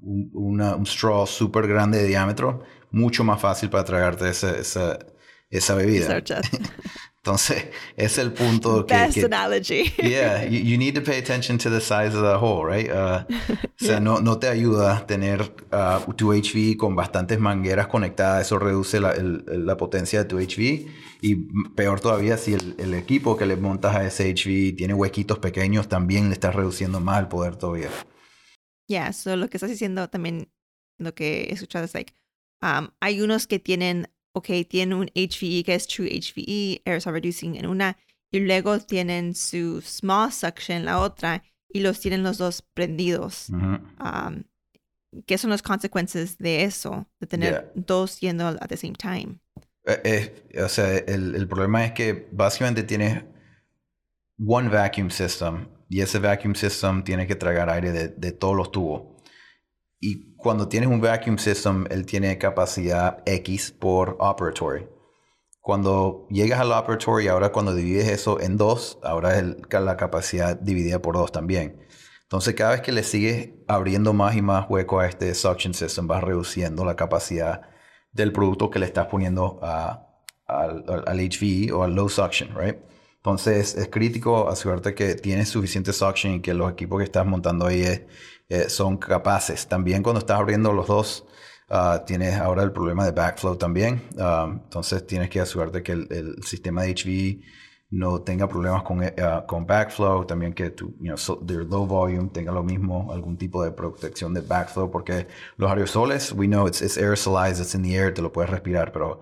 un, 0.04 0.30
una- 0.34 0.76
un 0.76 0.86
straw 0.86 1.26
súper 1.28 1.68
grande 1.68 1.98
de 2.00 2.08
diámetro, 2.08 2.64
mucho 2.92 3.24
más 3.24 3.42
fácil 3.42 3.70
para 3.70 3.84
tragarte 3.84 4.30
esa, 4.30 4.56
esa, 4.58 5.00
esa 5.50 5.76
bebida. 5.76 6.06
Entonces, 7.26 7.68
es 7.96 8.18
el 8.18 8.34
punto 8.34 8.86
que... 8.86 8.94
Best 8.96 9.14
que- 9.16 9.26
analogy. 9.26 9.94
Yeah, 10.04 10.44
you, 10.44 10.60
you 10.60 10.78
need 10.78 10.94
to 10.96 11.02
pay 11.02 11.18
attention 11.20 11.58
to 11.60 11.70
the 11.70 11.80
size 11.80 12.14
of 12.14 12.22
the 12.22 12.36
hole, 12.38 12.66
right? 12.66 12.90
Uh, 12.92 13.24
O 13.82 13.86
sea, 13.86 14.02
no, 14.02 14.20
no 14.20 14.40
te 14.40 14.50
ayuda 14.50 15.06
tener 15.08 15.42
uh, 15.72 16.12
tu 16.16 16.34
HV 16.34 16.76
con 16.76 16.98
bastantes 16.98 17.40
mangueras 17.40 17.88
conectadas. 17.88 18.46
Eso 18.48 18.60
reduce 18.60 19.00
la, 19.00 19.12
el- 19.14 19.44
la 19.48 19.78
potencia 19.78 20.20
de 20.20 20.26
tu 20.26 20.38
HV. 20.38 20.86
Y 21.22 21.36
peor 21.76 22.02
todavía, 22.02 22.36
si 22.38 22.56
el, 22.56 22.76
el 22.78 22.94
equipo 22.94 23.38
que 23.38 23.46
le 23.46 23.56
montas 23.56 23.96
a 23.96 24.06
ese 24.06 24.30
HV 24.34 24.76
tiene 24.76 24.94
huequitos 24.94 25.40
pequeños, 25.40 25.88
también 25.88 26.28
le 26.28 26.34
estás 26.34 26.54
reduciendo 26.54 27.00
más 27.00 27.22
el 27.22 27.30
poder 27.30 27.56
todavía. 27.56 27.88
Yeah, 28.90 29.14
so 29.14 29.38
lo 29.38 29.48
que 29.50 29.56
estás 29.56 29.70
diciendo 29.70 30.10
también, 30.10 30.52
lo 31.00 31.16
que 31.16 31.44
he 31.44 31.54
escuchado 31.54 31.86
es 31.86 31.94
like, 31.94 32.14
um, 32.62 32.90
hay 33.00 33.22
unos 33.22 33.48
que 33.48 33.60
tienen, 33.60 34.10
ok, 34.34 34.48
tienen 34.67 34.98
un 34.98 35.10
HVE 35.15 35.63
que 35.63 35.76
es 35.76 35.88
True 35.88 36.10
HVE, 36.10 36.82
aerosol 36.86 37.13
reducing 37.13 37.56
en 37.56 37.65
una, 37.65 37.98
y 38.32 38.39
luego 38.39 38.80
tienen 38.80 39.36
su 39.36 39.82
small 39.82 40.32
suction 40.32 40.78
en 40.78 40.86
la 40.86 41.00
otra, 41.00 41.43
y 41.69 41.80
los 41.80 42.00
tienen 42.00 42.24
los 42.24 42.38
dos 42.38 42.62
prendidos. 42.62 43.50
Ujú. 43.50 43.80
Um, 44.00 44.43
¿Qué 45.26 45.38
son 45.38 45.52
las 45.52 45.62
consecuencias 45.62 46.38
de 46.38 46.63
eso? 46.63 47.08
De 47.19 47.28
tener 47.28 47.72
dos 47.76 48.19
yendo 48.19 48.48
at 48.48 48.67
the 48.67 48.78
same 48.78 48.93
time. 48.93 49.39
Eh, 49.86 50.34
eh, 50.54 50.63
o 50.63 50.69
sea, 50.69 50.98
el, 50.98 51.36
el 51.36 51.48
problema 51.48 51.86
es 51.86 51.91
que 51.91 52.28
básicamente 52.32 52.84
tienes 52.84 53.24
one 54.43 54.69
vacuum 54.69 55.10
system 55.10 55.67
y 55.89 56.02
ese 56.02 56.19
vacuum 56.19 56.56
system 56.56 57.04
tiene 57.04 57.28
que 57.28 57.36
tragar 57.36 57.69
aire 57.69 57.91
de, 57.91 58.08
de 58.08 58.32
todos 58.32 58.56
los 58.56 58.72
tubos. 58.72 59.12
Y 60.06 60.36
cuando 60.36 60.68
tienes 60.68 60.89
un 60.89 61.00
vacuum 61.00 61.38
system, 61.38 61.86
él 61.89 62.06
tiene 62.06 62.38
capacidad 62.38 63.24
X 63.26 63.72
por 63.72 64.18
operatory. 64.20 64.86
Cuando 65.62 66.28
llegas 66.30 66.60
al 66.60 66.74
operatory, 66.74 67.30
ahora 67.30 67.54
cuando 67.54 67.74
divides 67.74 68.10
eso 68.10 68.42
en 68.42 68.58
dos, 68.58 69.00
ahora 69.02 69.39
es 69.39 69.46
la 69.72 69.96
capacidad 69.98 70.58
dividida 70.60 71.02
por 71.02 71.16
dos 71.16 71.32
también. 71.32 71.80
Entonces, 72.24 72.54
cada 72.56 72.72
vez 72.72 72.82
que 72.82 72.92
le 72.92 73.04
sigues 73.04 73.52
abriendo 73.68 74.12
más 74.12 74.36
y 74.36 74.42
más 74.42 74.66
hueco 74.70 75.00
a 75.00 75.08
este 75.08 75.34
suction 75.36 75.74
system, 75.74 76.08
vas 76.08 76.22
reduciendo 76.24 76.84
la 76.84 76.98
capacidad 76.98 77.62
del 78.12 78.34
producto 78.34 78.70
que 78.70 78.80
le 78.80 78.88
estás 78.88 79.08
poniendo 79.08 79.60
a- 79.63 80.08
al, 80.48 80.84
al- 80.89 81.04
al 81.08 81.20
HVE 81.22 81.72
o 81.72 81.84
al 81.84 81.96
low 81.96 82.10
suction, 82.10 82.50
right? 82.58 82.78
Entonces, 83.26 83.76
es 83.76 83.88
crítico 83.90 84.50
asegurarte 84.50 84.94
que 84.96 85.16
tienes 85.16 85.48
suficiente 85.50 85.94
suction 85.94 86.34
y 86.36 86.42
que 86.42 86.54
los 86.54 86.70
equipos 86.72 86.98
que 87.00 87.06
estás 87.06 87.26
montando 87.26 87.66
ahí 87.68 87.82
es- 87.84 88.02
eh, 88.50 88.70
son 88.70 88.98
capaces. 88.98 89.66
También 89.68 90.04
cuando 90.04 90.20
estás 90.20 90.40
abriendo 90.40 90.74
los 90.74 90.88
dos, 90.88 91.26
ah, 91.70 92.04
tienes 92.06 92.36
ahora 92.36 92.64
el 92.64 92.72
problema 92.74 93.06
de 93.06 93.12
backflow 93.12 93.56
también. 93.58 94.02
Ah, 94.20 94.48
entonces, 94.52 95.08
tienes 95.08 95.30
que 95.30 95.40
asegurarte 95.40 95.82
que 95.84 95.94
el, 95.94 96.08
el 96.12 96.44
sistema 96.44 96.84
de 96.84 96.90
HVE 96.92 97.42
no 97.92 98.22
tenga 98.22 98.48
problemas 98.48 98.84
con, 98.84 99.02
eh, 99.04 99.14
ah, 99.22 99.46
con 99.48 99.66
backflow, 99.66 100.26
también 100.26 100.54
que 100.54 100.72
tu, 100.72 100.88
you 101.00 101.06
know, 101.06 101.18
so- 101.18 101.38
their 101.46 101.64
low 101.66 101.86
volume 101.86 102.30
tenga 102.30 102.52
lo 102.52 102.64
mismo, 102.64 103.12
algún 103.14 103.38
tipo 103.38 103.64
de 103.64 103.72
protección 103.72 104.34
de 104.34 104.42
backflow, 104.42 104.90
porque 104.92 105.28
los 105.58 105.70
aerosoles, 105.72 106.32
we 106.34 106.48
know 106.48 106.68
it's, 106.68 106.82
it's 106.82 106.98
aerosolized, 106.98 107.62
it's 107.62 107.74
in 107.76 107.84
the 107.84 107.96
air, 107.96 108.14
te 108.14 108.22
lo 108.22 108.32
puedes 108.34 108.50
respirar, 108.52 108.92
pero, 108.92 109.20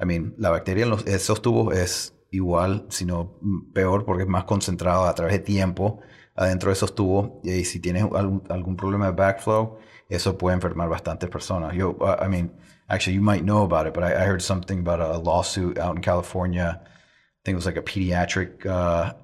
I 0.00 0.04
mean, 0.06 0.34
la 0.38 0.50
bacteria 0.50 0.84
en 0.84 0.90
los, 0.90 1.06
esos 1.06 1.42
tubos 1.42 1.74
es 1.76 2.11
igual, 2.32 2.86
sino 2.88 3.38
mm, 3.40 3.72
peor, 3.72 4.04
porque 4.04 4.24
es 4.24 4.28
más 4.28 4.44
concentrado 4.44 5.04
a 5.06 5.14
través 5.14 5.34
de 5.34 5.38
tiempo 5.40 6.00
adentro 6.34 6.70
de 6.70 6.72
esos 6.74 6.94
tubos, 6.94 7.30
y 7.44 7.64
si 7.64 7.78
tienes 7.78 8.02
algún, 8.04 8.42
algún 8.48 8.76
problema 8.76 9.06
de 9.06 9.12
backflow, 9.12 9.78
eso 10.08 10.36
puede 10.36 10.54
enfermar 10.54 10.88
bastantes 10.88 11.28
personas. 11.30 11.74
Yo, 11.74 11.96
I 12.20 12.26
mean, 12.28 12.50
actually, 12.88 13.14
you 13.16 13.22
might 13.22 13.42
know 13.44 13.62
about 13.62 13.86
it, 13.86 13.92
but 13.94 14.02
I, 14.02 14.14
I 14.24 14.26
heard 14.26 14.40
something 14.42 14.80
about 14.80 15.00
a 15.00 15.18
lawsuit 15.18 15.78
out 15.78 15.94
in 15.96 16.02
California 16.02 16.80
I 16.82 17.44
think 17.44 17.54
it 17.54 17.56
was 17.56 17.66
like 17.66 17.76
a 17.76 17.82
pediatric 17.82 18.64
uh, 18.66 19.14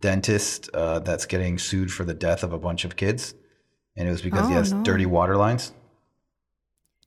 dentist 0.00 0.68
uh, 0.74 0.98
that's 0.98 1.26
getting 1.26 1.58
sued 1.58 1.92
for 1.92 2.04
the 2.04 2.12
death 2.12 2.42
of 2.42 2.52
a 2.52 2.58
bunch 2.58 2.84
of 2.84 2.96
kids. 2.96 3.34
And 3.96 4.08
it 4.08 4.10
was 4.10 4.20
because 4.20 4.48
he 4.48 4.54
Oh, 4.54 4.58
has 4.58 4.72
no. 4.72 4.82
dirty 4.82 5.06
water 5.06 5.36
lines. 5.36 5.72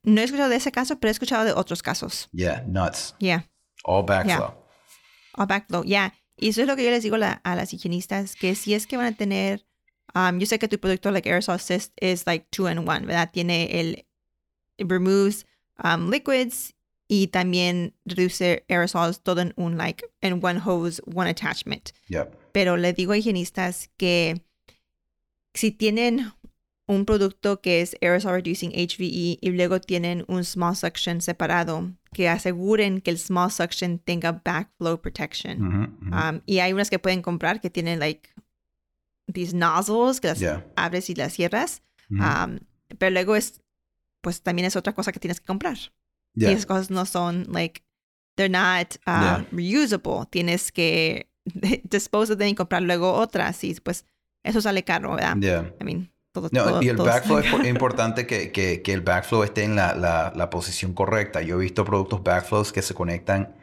No 0.06 0.22
he 0.22 0.28
escuchado 0.28 0.48
de 0.50 0.56
ese 0.56 0.72
caso, 0.72 0.96
pero 1.00 1.10
he 1.10 1.14
escuchado 1.14 1.44
de 1.44 1.52
otros 1.52 1.82
casos. 1.82 2.28
Yeah, 2.32 2.64
nuts. 2.66 3.14
Yeah. 3.20 3.42
All 3.84 4.06
backflow. 4.06 4.54
O 5.38 5.46
backflow, 5.46 5.84
ya. 5.84 6.14
Y 6.38 6.50
eso 6.50 6.62
es 6.62 6.68
lo 6.68 6.76
que 6.76 6.84
yo 6.84 6.90
les 6.92 7.04
digo 7.04 7.18
la- 7.18 7.42
a 7.44 7.56
las 7.56 7.74
higienistas, 7.74 8.36
que 8.36 8.56
si 8.56 8.74
es 8.74 8.88
que 8.88 8.98
van 8.98 9.08
a 9.14 9.18
tener, 9.18 9.66
um, 10.14 10.38
yo 10.40 10.46
sé 10.46 10.60
que 10.60 10.68
tu 10.68 10.80
producto, 10.80 11.12
like 11.12 11.30
Aerosol 11.30 11.56
Assist, 11.56 11.94
es 11.98 12.26
like 12.26 12.48
two 12.50 12.70
in 12.70 12.80
one, 12.80 13.06
¿verdad? 13.06 13.32
Tiene 13.32 13.80
el, 13.80 14.06
it 14.78 14.90
removes 14.90 15.46
um, 15.84 16.10
liquids 16.10 16.74
y 17.08 17.28
también 17.28 17.94
reduce 18.06 18.66
aerosols 18.68 19.22
todo 19.22 19.42
en 19.42 19.54
un, 19.58 19.78
like, 19.78 20.04
en 20.22 20.44
one 20.44 20.60
hose, 20.60 21.02
one 21.06 21.30
attachment. 21.30 21.92
Yep. 22.08 22.36
Pero 22.52 22.78
le 22.78 22.94
digo 22.94 23.14
a 23.14 23.18
higienistas 23.18 23.90
que 23.98 24.42
si 25.54 25.72
tienen 25.72 26.32
un 26.88 27.06
producto 27.06 27.62
que 27.62 27.82
es 27.82 27.96
aerosol 28.02 28.34
reducing 28.36 28.72
HVE 28.72 29.40
y 29.42 29.50
luego 29.52 29.82
tienen 29.82 30.24
un 30.28 30.44
small 30.44 30.76
suction 30.76 31.20
separado, 31.22 31.92
que 32.14 32.30
aseguren 32.30 33.02
que 33.02 33.10
el 33.12 33.18
small 33.18 33.50
suction 33.52 33.98
tenga 34.00 34.32
backflow 34.46 35.02
protection. 35.02 35.60
Um, 36.12 36.42
y 36.46 36.60
hay 36.60 36.74
unas 36.74 36.90
que 36.90 37.00
pueden 37.00 37.22
comprar 37.24 37.60
que 37.60 37.70
tienen 37.72 38.00
like 38.00 38.30
these 39.34 39.54
nozzles 39.56 40.22
que 40.22 40.28
las 40.28 40.40
Yeah. 40.40 40.64
abres 40.76 41.10
y 41.10 41.16
las 41.16 41.34
cierras. 41.34 41.82
Um, 42.12 42.60
pero 43.00 43.10
luego 43.12 43.36
es, 43.36 43.62
pues 44.22 44.42
también 44.44 44.68
es 44.68 44.76
otra 44.76 44.94
cosa 44.94 45.12
que 45.12 45.20
tienes 45.20 45.40
que 45.40 45.48
comprar. 45.48 45.78
yeah. 46.36 46.52
Y 46.52 46.54
esas 46.54 46.66
cosas 46.68 46.92
no 46.92 47.06
son 47.06 47.46
like, 47.52 47.82
they're 48.36 48.48
not 48.50 48.96
uh, 49.08 49.22
Yeah. 49.22 49.46
reusable. 49.52 50.28
Tienes 50.30 50.72
que 50.72 51.30
dispose 51.90 52.32
of 52.32 52.38
them 52.38 52.50
y 52.50 52.54
comprar 52.56 52.84
luego 52.84 53.12
otras. 53.14 53.64
Y 53.64 53.74
pues 53.84 54.06
eso 54.44 54.62
sale 54.62 54.84
caro, 54.84 55.16
¿verdad? 55.16 55.36
I 55.82 55.84
mean, 55.84 56.12
todo, 56.42 56.50
No, 56.52 56.64
todo- 56.66 56.82
y 56.84 56.90
el 56.90 56.98
backflow 56.98 57.40
es 57.40 57.52
po- 57.52 57.64
importante 57.64 58.28
que, 58.28 58.52
que, 58.52 58.82
que 58.82 58.94
el 58.94 59.02
backflow 59.02 59.44
esté 59.44 59.64
en 59.64 59.76
la, 59.76 59.96
la, 59.96 60.32
la 60.36 60.50
posición 60.50 60.94
correcta. 60.94 61.42
Yo 61.42 61.56
he 61.58 61.62
visto 61.64 61.84
productos 61.86 62.24
backflows 62.24 62.72
que 62.72 62.82
se 62.82 62.94
conectan 62.94 63.56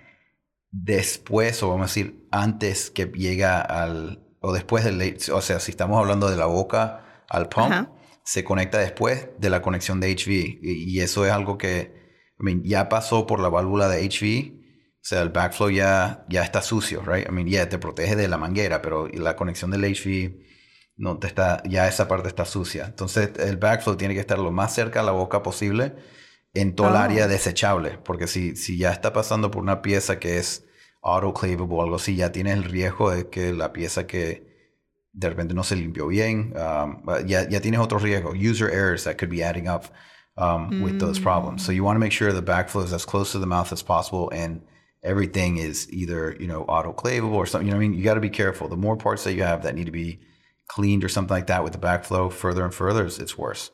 después, 0.71 1.63
o 1.63 1.69
vamos 1.69 1.83
a 1.85 1.89
decir, 1.89 2.27
antes 2.31 2.91
que 2.91 3.07
llega 3.07 3.61
al, 3.61 4.25
o 4.41 4.53
después 4.53 4.85
del, 4.85 5.19
o 5.33 5.41
sea, 5.41 5.61
si 5.61 5.71
estamos 5.71 5.99
hablando 5.99 6.31
de 6.31 6.37
la 6.37 6.47
boca 6.47 7.25
al 7.29 7.49
pump, 7.49 7.73
Ajá. 7.73 7.91
se 8.25 8.45
conecta 8.45 8.79
después 8.79 9.29
de 9.39 9.51
la 9.51 9.63
conexión 9.63 10.01
de 10.01 10.11
HV. 10.15 10.31
Y, 10.31 10.59
y 10.97 11.01
eso 11.01 11.27
es 11.27 11.33
algo 11.33 11.59
que, 11.59 11.93
I 12.41 12.43
mean, 12.45 12.63
ya 12.65 12.89
pasó 12.89 13.27
por 13.27 13.41
la 13.41 13.49
válvula 13.49 13.89
de 13.89 14.03
HV. 14.09 14.59
O 14.59 15.05
sea, 15.05 15.21
el 15.23 15.31
backflow 15.31 15.69
ya, 15.71 16.25
ya 16.29 16.43
está 16.45 16.63
sucio, 16.63 17.03
right? 17.05 17.29
I 17.29 17.33
mean, 17.33 17.49
yeah, 17.49 17.69
te 17.69 17.77
protege 17.79 18.15
de 18.17 18.29
la 18.29 18.39
manguera, 18.39 18.81
pero 18.83 19.09
la 19.09 19.35
conexión 19.37 19.71
del 19.73 19.85
HV 19.85 20.52
no 20.97 21.19
te 21.19 21.27
está, 21.27 21.63
ya 21.65 21.89
esa 21.89 22.07
parte 22.09 22.29
está 22.29 22.45
sucia. 22.45 22.85
Entonces, 22.87 23.31
el 23.39 23.57
backflow 23.57 23.97
tiene 23.97 24.15
que 24.15 24.21
estar 24.21 24.39
lo 24.39 24.51
más 24.53 24.75
cerca 24.75 25.01
a 25.01 25.03
la 25.03 25.13
boca 25.13 25.43
posible 25.43 25.95
en 26.55 26.75
todo 26.75 26.89
el 26.89 26.95
Oh. 26.95 26.99
área 26.99 27.29
desechable, 27.29 27.99
porque 28.05 28.27
si, 28.27 28.57
si 28.57 28.77
ya 28.79 28.93
está 28.93 29.13
pasando 29.13 29.51
por 29.51 29.63
una 29.63 29.81
pieza 29.83 30.19
que 30.19 30.39
es 30.39 30.65
autoclavable 31.03 31.67
o 31.77 31.83
algo 31.83 31.97
así, 31.97 32.15
ya 32.17 32.31
tienes 32.31 32.55
el 32.55 32.65
riesgo 32.65 33.11
de 33.11 33.29
que 33.29 33.53
la 33.53 33.73
pieza 33.73 34.07
que 34.07 34.47
de 35.13 35.29
repente 35.29 35.55
no 35.55 35.63
se 35.65 35.77
limpió 35.77 36.07
bien, 36.07 36.55
um, 36.57 37.03
ya, 37.27 37.49
ya 37.49 37.61
tienes 37.61 37.81
otros 37.81 38.03
riesgos, 38.03 38.35
user 38.37 38.71
errors 38.71 39.05
that 39.05 39.17
could 39.19 39.31
be 39.31 39.43
adding 39.43 39.69
up 39.69 39.85
um, 40.37 40.83
with 40.83 40.99
those 40.99 41.21
problems. 41.21 41.63
So 41.65 41.73
you 41.73 41.85
want 41.85 41.97
to 41.97 42.01
make 42.01 42.13
sure 42.13 42.33
the 42.33 42.43
backflow 42.43 42.85
is 42.85 42.93
as 42.93 43.05
close 43.05 43.33
to 43.33 43.39
the 43.39 43.47
mouth 43.47 43.73
as 43.73 43.83
possible 43.83 44.31
and 44.33 44.63
everything 45.03 45.59
is 45.59 45.87
either, 45.93 46.37
you 46.41 46.47
know, 46.47 46.65
autoclavable 46.67 47.35
or 47.35 47.47
something. 47.47 47.67
You 47.67 47.73
know 47.73 47.79
what 47.79 47.85
I 47.85 47.89
mean? 47.89 47.99
You 47.99 48.05
got 48.05 48.15
to 48.15 48.21
be 48.21 48.31
careful. 48.31 48.69
The 48.69 48.77
more 48.77 48.97
parts 48.97 49.25
that 49.25 49.35
you 49.35 49.43
have 49.43 49.63
that 49.65 49.75
need 49.75 49.87
to 49.87 49.93
be 49.93 50.21
cleaned 50.75 51.05
or 51.05 51.09
something 51.09 51.35
like 51.35 51.47
that 51.49 51.63
with 51.65 51.73
the 51.73 51.79
backflow 51.79 52.33
further 52.33 52.65
and 52.65 52.73
further, 52.75 53.05
it's 53.05 53.37
worse. 53.37 53.71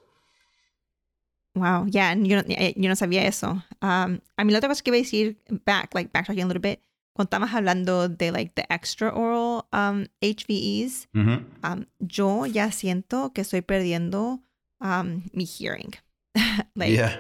Wow, 1.55 1.87
yeah, 1.89 2.11
And 2.13 2.27
yo, 2.27 2.39
eh, 2.49 2.73
yo 2.77 2.89
no 2.89 2.95
sabía 2.95 3.25
eso. 3.25 3.63
Um, 3.83 4.21
a 4.37 4.45
mí 4.45 4.53
la 4.53 4.59
otra 4.61 4.69
cosa 4.69 4.83
que 4.83 4.91
iba 4.93 4.99
a 4.99 5.03
decir, 5.03 5.37
back, 5.65 5.95
like 5.95 6.13
backtracking 6.13 6.45
a 6.45 6.47
little 6.47 6.61
bit, 6.61 6.81
cuando 7.15 7.31
estábamos 7.31 7.51
hablando 7.53 8.09
de 8.17 8.31
like 8.31 8.55
the 8.55 8.71
extra 8.73 9.09
oral 9.11 9.67
um, 9.73 10.07
HVEs, 10.23 11.07
Mm-hmm. 11.17 11.45
um, 11.65 11.87
yo 12.01 12.45
ya 12.47 12.71
siento 12.71 13.33
que 13.35 13.43
estoy 13.43 13.61
perdiendo 13.63 14.41
um, 14.81 15.23
mi 15.35 15.45
hearing. 15.45 15.95
like, 16.77 16.93
yeah. 16.93 17.17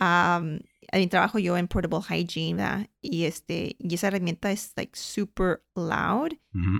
um, 0.00 0.60
trabajo 1.08 1.38
yo 1.38 1.56
en 1.56 1.68
portable 1.68 2.00
hygiene, 2.00 2.54
¿verdad? 2.62 2.86
Y, 3.00 3.24
este, 3.24 3.76
y 3.78 3.94
esa 3.94 4.08
herramienta 4.08 4.50
es 4.50 4.72
like 4.76 4.92
super 4.98 5.62
loud. 5.74 6.32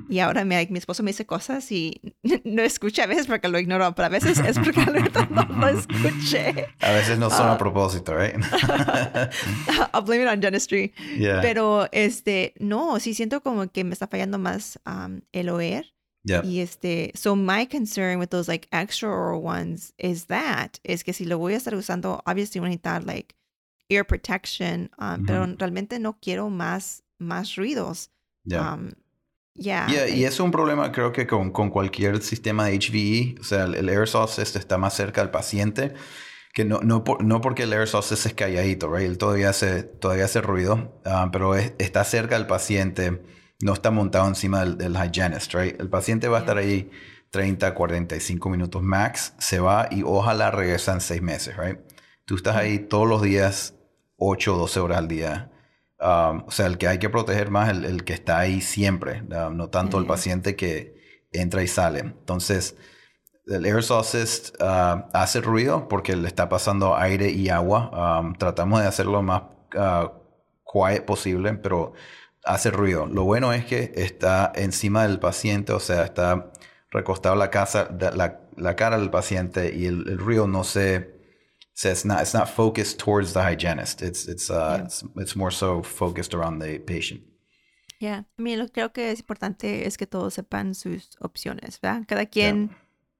Y 0.09 0.18
ahora 0.18 0.44
me, 0.44 0.66
mi 0.70 0.79
esposo 0.79 1.03
me 1.03 1.11
dice 1.12 1.27
cosas 1.27 1.70
y 1.70 2.01
no 2.44 2.62
escucha 2.62 3.05
a 3.05 3.07
veces 3.07 3.27
porque 3.27 3.49
lo 3.49 3.59
ignoro, 3.59 3.94
pero 3.94 4.07
a 4.07 4.09
veces 4.09 4.38
es 4.40 4.59
porque 4.59 4.85
no 4.85 5.44
lo 5.61 5.68
escuché. 5.68 6.66
A 6.81 6.90
veces 6.92 7.18
no 7.18 7.31
son 7.31 7.46
Ah. 7.49 7.53
a 7.53 7.59
propósito, 7.59 8.14
right? 8.16 8.35
I'll 9.94 10.03
blame 10.03 10.23
it 10.23 10.29
on 10.29 10.40
dentistry. 10.40 10.92
yeah. 11.16 11.40
Pero 11.40 11.88
este, 11.92 12.55
no, 12.59 12.99
sí 13.01 13.14
siento 13.14 13.42
como 13.42 13.68
que 13.70 13.85
me 13.85 13.92
está 13.92 14.07
fallando 14.09 14.38
más 14.38 14.79
um, 14.87 15.20
el 15.33 15.49
oír. 15.49 15.94
Yep. 16.25 16.44
Y 16.44 16.61
este, 16.61 17.12
so 17.14 17.35
my 17.35 17.64
concern 17.66 18.18
with 18.18 18.29
those 18.29 18.46
like 18.46 18.68
extra 18.73 19.09
oral 19.09 19.40
ones 19.40 19.94
is 19.96 20.27
that, 20.27 20.79
es 20.85 21.03
que 21.03 21.14
si 21.14 21.25
lo 21.25 21.38
voy 21.38 21.55
a 21.55 21.57
estar 21.57 21.75
usando, 21.75 22.20
obviously 22.27 22.61
voy 22.61 22.66
a 22.66 22.70
necesitar 22.73 23.07
like 23.07 23.35
ear 23.90 24.07
protection, 24.07 24.90
um, 24.98 25.26
pero 25.26 25.46
realmente 25.59 25.98
no 25.98 26.18
quiero 26.20 26.48
más, 26.48 27.03
más 27.18 27.57
ruidos. 27.57 28.11
Yeah. 28.44 28.74
Um, 28.74 28.90
yeah. 29.55 29.87
Yeah, 29.88 30.07
y 30.09 30.11
like- 30.12 30.26
es 30.26 30.40
un 30.40 30.50
problema 30.50 30.90
creo 30.92 31.12
que 31.12 31.26
con, 31.26 31.50
con 31.50 31.68
cualquier 31.70 32.22
sistema 32.22 32.66
de 32.66 32.79
HVE, 32.79 33.40
o 33.40 33.44
sea, 33.44 33.64
el, 33.64 33.74
el 33.74 33.88
aerosol 33.88 34.29
este 34.38 34.59
está 34.59 34.79
más 34.79 34.94
cerca 34.94 35.20
al 35.20 35.31
paciente, 35.31 35.92
que 36.55 36.64
no, 36.64 36.81
no, 36.81 37.05
por- 37.05 37.22
no 37.22 37.40
porque 37.40 37.64
el 37.64 37.72
este 37.72 38.14
es 38.14 38.35
calladito, 38.35 38.90
right? 38.92 39.07
Él 39.07 39.18
todavía 39.18 39.50
hace, 39.50 39.83
todavía 39.83 40.24
hace 40.24 40.40
ruido, 40.40 41.00
ah, 41.05 41.29
pero 41.33 41.55
es- 41.55 41.74
está 41.79 42.05
cerca 42.05 42.37
al 42.37 42.46
paciente, 42.46 43.22
no 43.61 43.72
está 43.74 43.90
montado 43.90 44.26
encima 44.29 44.61
del, 44.61 44.79
del 44.79 44.94
hygienist, 44.96 45.53
right? 45.55 45.79
El 45.81 45.88
paciente 45.90 46.29
va 46.29 46.38
a 46.38 46.40
estar 46.40 46.57
ahí 46.57 46.90
30, 47.31 47.74
45 47.74 48.48
minutos 48.48 48.83
max, 48.83 49.35
se 49.38 49.61
va 49.61 49.87
y 49.90 50.03
ojalá 50.03 50.50
regresa 50.50 50.92
en 50.94 51.00
6 51.00 51.22
meses, 51.22 51.57
right? 51.57 51.79
Tú 52.24 52.37
estás 52.37 52.57
ahí 52.57 52.79
todos 52.79 53.09
los 53.09 53.22
días, 53.22 53.74
8 54.21 54.55
o 54.55 54.59
12 54.59 54.81
horas 54.81 54.99
al 54.99 55.09
día. 55.09 55.51
Um, 55.99 56.45
o 56.47 56.51
sea, 56.51 56.67
el 56.67 56.79
que 56.79 56.89
hay 56.89 56.99
que 56.99 57.11
proteger 57.11 57.51
más, 57.51 57.71
el, 57.71 57.85
el 57.85 58.05
que 58.05 58.13
está 58.15 58.39
ahí 58.39 58.61
siempre, 58.61 59.23
no 59.23 59.69
tanto 59.71 59.99
el 59.99 60.07
paciente 60.07 60.57
que 60.57 60.95
entra 61.33 61.63
y 61.63 61.67
sale. 61.67 62.01
Entonces, 62.01 62.77
el 63.47 63.65
aerosol 63.65 64.05
cyst 64.05 64.61
uh, 64.63 65.05
hace 65.13 65.41
ruido 65.41 65.89
porque 65.89 66.17
le 66.17 66.29
está 66.29 66.49
pasando 66.49 66.97
aire 66.97 67.31
y 67.31 67.49
agua. 67.49 68.21
Um, 68.21 68.35
tratamos 68.35 68.81
de 68.81 68.87
hacerlo 68.87 69.13
lo 69.13 69.23
más 69.23 69.43
uh, 69.75 70.11
quiet 70.65 71.05
posible, 71.05 71.55
pero 71.55 71.93
hace 72.45 72.71
ruido. 72.71 73.07
Lo 73.07 73.25
bueno 73.25 73.53
es 73.53 73.65
que 73.65 73.93
está 73.97 74.53
encima 74.55 75.07
del 75.07 75.19
paciente, 75.19 75.73
o 75.73 75.81
sea, 75.81 76.05
está 76.05 76.53
recostado 76.91 77.35
la, 77.37 77.51
casa, 77.51 77.89
la, 78.15 78.41
la 78.57 78.77
cara 78.77 78.99
del 78.99 79.11
paciente 79.11 79.75
y 79.75 79.87
el, 79.87 80.09
el 80.09 80.19
ruido 80.19 80.47
no 80.47 80.65
se... 80.65 81.20
So 81.81 81.88
it's 81.88 82.05
not 82.05 82.21
it's 82.21 82.35
not 82.35 82.47
focused 82.51 82.99
towards 82.99 83.33
the 83.33 83.40
hygienist. 83.43 84.03
It's 84.03 84.29
it's 84.29 84.51
uh 84.51 84.77
Yeah. 84.77 84.85
it's, 84.85 85.03
it's 85.16 85.35
more 85.35 85.51
so 85.51 85.83
focused 85.83 86.35
around 86.35 86.59
the 86.61 86.79
patient. 86.79 87.23
Yeah. 88.01 88.25
I 88.38 88.43
mean, 88.43 88.59
lo 88.59 88.66
que 88.66 88.73
creo 88.73 88.93
que 88.93 89.11
es 89.11 89.21
importante 89.21 89.87
es 89.87 89.97
que 89.97 90.07
todos 90.07 90.35
sepan 90.35 90.75
sus 90.75 91.16
opciones, 91.21 91.81
¿verdad? 91.81 92.05
Cada 92.07 92.27
quien 92.27 92.69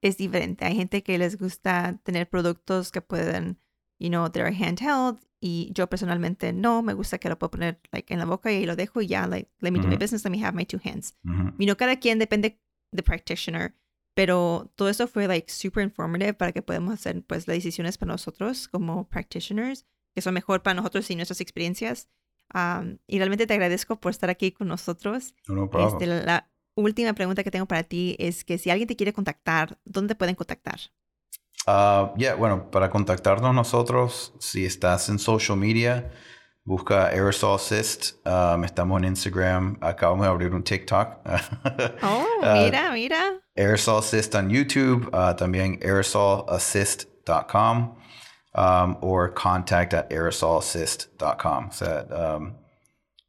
es 0.03 0.17
diferente. 0.17 0.63
Hay 0.65 0.75
gente 0.75 1.01
que 1.01 1.17
les 1.17 1.37
gusta 1.39 1.99
tener 2.03 2.29
productos 2.29 2.91
que 2.91 3.01
pueden, 3.01 3.57
you 3.99 4.09
know, 4.09 4.29
they're 4.29 4.53
handheld 4.53 5.17
y 5.39 5.71
yo 5.73 5.87
personalmente 5.87 6.53
no, 6.53 6.83
me 6.83 6.93
gusta 6.93 7.17
que 7.17 7.29
lo 7.29 7.39
puedo 7.39 7.49
poner 7.51 7.79
like 7.91 8.13
en 8.13 8.19
la 8.19 8.25
boca 8.25 8.51
y 8.51 8.65
lo 8.67 8.75
dejo 8.75 9.01
y 9.01 9.07
ya, 9.07 9.25
like, 9.25 9.49
let 9.61 9.71
me 9.71 9.79
do 9.79 9.87
my 9.87 9.95
Ujú. 9.95 9.99
business, 10.01 10.23
let 10.23 10.29
me 10.31 10.43
have 10.43 10.55
my 10.55 10.65
two 10.65 10.79
hands. 10.83 11.15
Mhm. 11.23 11.55
You 11.57 11.65
know, 11.65 11.75
cada 11.75 11.95
quien 11.99 12.19
depende 12.19 12.59
de 12.91 13.01
practitioner, 13.03 13.73
pero 14.13 14.71
todo 14.75 14.89
eso 14.89 15.07
fue 15.07 15.27
like 15.27 15.51
super 15.51 15.83
informative 15.83 16.33
para 16.33 16.51
que 16.51 16.61
podamos 16.61 16.93
hacer 16.93 17.23
pues 17.23 17.47
las 17.47 17.55
decisiones 17.55 17.97
para 17.97 18.11
nosotros 18.11 18.67
como 18.67 19.07
practitioners, 19.07 19.85
que 20.13 20.21
son 20.21 20.33
mejor 20.33 20.61
para 20.61 20.73
nosotros 20.75 21.09
y 21.09 21.15
nuestras 21.15 21.41
experiencias. 21.41 22.09
Um, 22.53 22.97
y 23.07 23.17
realmente 23.17 23.47
te 23.47 23.53
agradezco 23.53 23.99
por 23.99 24.11
estar 24.11 24.29
aquí 24.29 24.51
con 24.51 24.67
nosotros. 24.67 25.33
No, 25.47 25.69
no. 25.71 25.87
Este, 25.87 26.05
la, 26.05 26.21
la 26.23 26.51
última 26.75 27.13
pregunta 27.13 27.43
que 27.43 27.51
tengo 27.51 27.65
para 27.65 27.83
ti 27.83 28.15
es 28.19 28.43
que 28.43 28.57
si 28.57 28.69
alguien 28.69 28.87
te 28.87 28.95
quiere 28.95 29.13
contactar, 29.13 29.79
¿dónde 29.85 30.13
te 30.13 30.17
pueden 30.17 30.35
contactar? 30.35 30.79
Uh, 31.67 32.15
yeah, 32.17 32.33
bueno, 32.35 32.71
para 32.71 32.89
contactarnos 32.89 33.53
nosotros, 33.53 34.33
si 34.39 34.65
estás 34.65 35.09
en 35.09 35.19
social 35.19 35.57
media, 35.57 36.11
busca 36.65 37.07
Aerosol 37.09 37.59
Cyst. 37.59 38.15
Um, 38.25 38.63
estamos 38.63 38.97
en 38.99 39.05
Instagram. 39.05 39.77
Acabamos 39.81 40.25
de 40.25 40.29
abrir 40.31 40.53
un 40.53 40.63
TikTok. 40.63 41.19
Oh, 42.03 42.25
Uh, 42.43 42.63
mira, 42.65 42.91
mira. 42.91 43.39
Aerosol 43.55 44.01
Cyst 44.03 44.33
on 44.35 44.49
YouTube. 44.49 45.07
Uh, 45.13 45.33
también 45.35 45.79
aerosolassist.com 45.83 47.95
um, 48.55 48.97
or 49.01 49.29
contact 49.29 49.93
at 49.93 50.09
aerosolcyst.com. 50.09 51.71
So 51.71 52.05
um, 52.11 52.55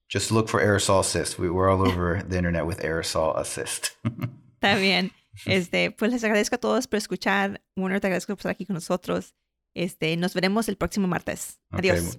just 0.09 0.31
look 0.31 0.49
for 0.49 0.61
Aerosol 0.61 1.05
Cyst. 1.05 1.39
We, 1.39 1.51
we're 1.51 1.71
all 1.71 1.83
over 1.89 2.23
the 2.27 2.37
internet 2.37 2.67
with 2.67 2.81
Aerosol 2.83 3.37
Assist. 3.39 3.93
Está 4.63 4.79
bien. 4.79 5.11
Este, 5.47 5.91
pues 5.91 6.13
les 6.13 6.23
agradezco 6.25 6.57
a 6.57 6.59
todos 6.59 6.87
por 6.87 6.99
escuchar. 6.99 7.61
Bueno, 7.77 7.99
te 8.01 8.07
agradezco 8.07 8.35
por 8.35 8.39
estar 8.41 8.53
aquí 8.53 8.67
con 8.67 8.75
nosotros. 8.75 9.35
Este, 9.75 10.17
nos 10.17 10.35
veremos 10.35 10.69
el 10.69 10.77
próximo 10.77 11.09
martes. 11.09 11.59
Okay, 11.73 11.91
Adiós. 11.91 12.19